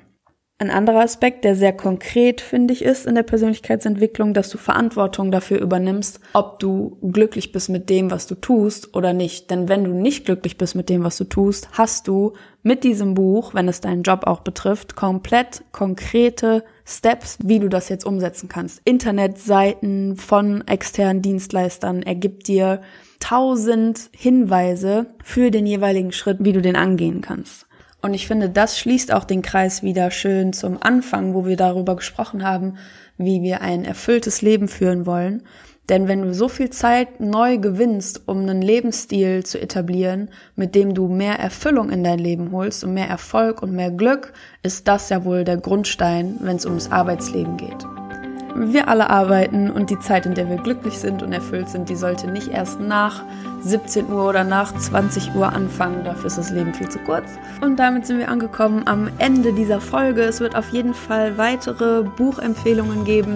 Ein 0.61 0.71
anderer 0.71 0.99
Aspekt, 0.99 1.45
der 1.45 1.55
sehr 1.55 1.71
konkret, 1.71 2.41
finde 2.41 2.73
ich, 2.73 2.83
ist 2.83 3.05
in 3.05 3.15
der 3.15 3.23
Persönlichkeitsentwicklung, 3.23 4.33
dass 4.33 4.49
du 4.49 4.57
Verantwortung 4.57 5.31
dafür 5.31 5.61
übernimmst, 5.61 6.19
ob 6.33 6.59
du 6.59 6.97
glücklich 7.01 7.53
bist 7.53 7.69
mit 7.69 7.89
dem, 7.89 8.11
was 8.11 8.27
du 8.27 8.35
tust 8.35 8.93
oder 8.93 9.13
nicht. 9.13 9.49
Denn 9.51 9.69
wenn 9.69 9.85
du 9.85 9.93
nicht 9.93 10.25
glücklich 10.25 10.57
bist 10.57 10.75
mit 10.75 10.89
dem, 10.89 11.05
was 11.05 11.15
du 11.15 11.23
tust, 11.23 11.69
hast 11.71 12.09
du 12.09 12.33
mit 12.61 12.83
diesem 12.83 13.13
Buch, 13.13 13.53
wenn 13.53 13.69
es 13.69 13.79
deinen 13.79 14.03
Job 14.03 14.27
auch 14.27 14.41
betrifft, 14.41 14.97
komplett 14.97 15.63
konkrete 15.71 16.65
Steps, 16.85 17.37
wie 17.41 17.59
du 17.59 17.69
das 17.69 17.87
jetzt 17.87 18.05
umsetzen 18.05 18.49
kannst. 18.49 18.81
Internetseiten 18.83 20.17
von 20.17 20.67
externen 20.67 21.21
Dienstleistern 21.21 22.03
ergibt 22.03 22.49
dir 22.49 22.81
tausend 23.21 24.09
Hinweise 24.11 25.05
für 25.23 25.51
den 25.51 25.65
jeweiligen 25.65 26.11
Schritt, 26.11 26.39
wie 26.41 26.51
du 26.51 26.61
den 26.61 26.75
angehen 26.75 27.21
kannst. 27.21 27.68
Und 28.01 28.13
ich 28.13 28.27
finde, 28.27 28.49
das 28.49 28.79
schließt 28.79 29.13
auch 29.13 29.25
den 29.25 29.41
Kreis 29.41 29.83
wieder 29.83 30.09
schön 30.11 30.53
zum 30.53 30.81
Anfang, 30.81 31.33
wo 31.33 31.45
wir 31.45 31.57
darüber 31.57 31.95
gesprochen 31.95 32.43
haben, 32.43 32.77
wie 33.17 33.41
wir 33.41 33.61
ein 33.61 33.83
erfülltes 33.83 34.41
Leben 34.41 34.67
führen 34.67 35.05
wollen. 35.05 35.43
Denn 35.89 36.07
wenn 36.07 36.21
du 36.21 36.33
so 36.33 36.47
viel 36.47 36.69
Zeit 36.69 37.19
neu 37.19 37.57
gewinnst, 37.57 38.21
um 38.27 38.41
einen 38.41 38.61
Lebensstil 38.61 39.43
zu 39.43 39.59
etablieren, 39.59 40.29
mit 40.55 40.75
dem 40.75 40.93
du 40.93 41.07
mehr 41.07 41.39
Erfüllung 41.39 41.89
in 41.89 42.03
dein 42.03 42.19
Leben 42.19 42.51
holst 42.51 42.83
und 42.83 42.93
mehr 42.93 43.07
Erfolg 43.07 43.63
und 43.63 43.73
mehr 43.73 43.91
Glück, 43.91 44.33
ist 44.61 44.87
das 44.87 45.09
ja 45.09 45.25
wohl 45.25 45.43
der 45.43 45.57
Grundstein, 45.57 46.37
wenn 46.41 46.57
es 46.57 46.65
ums 46.65 46.91
Arbeitsleben 46.91 47.57
geht. 47.57 47.98
Wir 48.61 48.89
alle 48.89 49.09
arbeiten 49.09 49.71
und 49.71 49.89
die 49.89 49.97
Zeit, 49.99 50.25
in 50.25 50.35
der 50.35 50.49
wir 50.49 50.57
glücklich 50.57 50.99
sind 50.99 51.23
und 51.23 51.31
erfüllt 51.31 51.69
sind, 51.69 51.87
die 51.87 51.95
sollte 51.95 52.29
nicht 52.29 52.49
erst 52.49 52.81
nach 52.81 53.23
17 53.61 54.11
Uhr 54.11 54.27
oder 54.27 54.43
nach 54.43 54.75
20 54.75 55.33
Uhr 55.33 55.53
anfangen. 55.53 56.03
Dafür 56.03 56.25
ist 56.25 56.37
das 56.37 56.51
Leben 56.51 56.73
viel 56.73 56.89
zu 56.89 56.99
kurz. 56.99 57.23
Und 57.61 57.77
damit 57.77 58.05
sind 58.05 58.17
wir 58.17 58.27
angekommen 58.27 58.83
am 58.85 59.09
Ende 59.17 59.53
dieser 59.53 59.79
Folge. 59.79 60.23
Es 60.23 60.41
wird 60.41 60.57
auf 60.57 60.73
jeden 60.73 60.93
Fall 60.93 61.37
weitere 61.37 62.03
Buchempfehlungen 62.03 63.05
geben. 63.05 63.35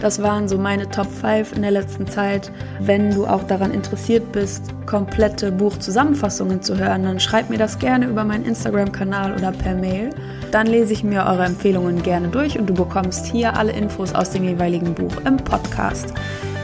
Das 0.00 0.22
waren 0.22 0.48
so 0.48 0.56
meine 0.56 0.88
Top 0.88 1.06
5 1.06 1.52
in 1.52 1.62
der 1.62 1.70
letzten 1.70 2.06
Zeit. 2.06 2.50
Wenn 2.80 3.14
du 3.14 3.26
auch 3.26 3.42
daran 3.44 3.70
interessiert 3.70 4.32
bist, 4.32 4.74
komplette 4.86 5.52
Buchzusammenfassungen 5.52 6.62
zu 6.62 6.78
hören, 6.78 7.02
dann 7.02 7.20
schreib 7.20 7.50
mir 7.50 7.58
das 7.58 7.78
gerne 7.78 8.06
über 8.06 8.24
meinen 8.24 8.46
Instagram-Kanal 8.46 9.34
oder 9.34 9.52
per 9.52 9.74
Mail. 9.74 10.10
Dann 10.52 10.66
lese 10.66 10.92
ich 10.92 11.04
mir 11.04 11.26
eure 11.26 11.44
Empfehlungen 11.44 12.02
gerne 12.02 12.28
durch 12.28 12.58
und 12.58 12.66
du 12.66 12.74
bekommst 12.74 13.26
hier 13.26 13.56
alle 13.56 13.72
Infos 13.72 14.14
aus 14.14 14.30
dem 14.30 14.44
jeweiligen 14.44 14.94
Buch 14.94 15.12
im 15.26 15.36
Podcast. 15.36 16.14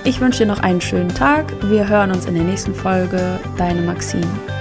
Ich 0.05 0.21
wünsche 0.21 0.45
dir 0.45 0.47
noch 0.47 0.61
einen 0.61 0.81
schönen 0.81 1.13
Tag. 1.15 1.53
Wir 1.69 1.89
hören 1.89 2.13
uns 2.13 2.27
in 2.27 2.35
der 2.35 2.45
nächsten 2.45 2.75
Folge. 2.75 3.41
Deine 3.59 3.83
Maxine. 3.83 4.56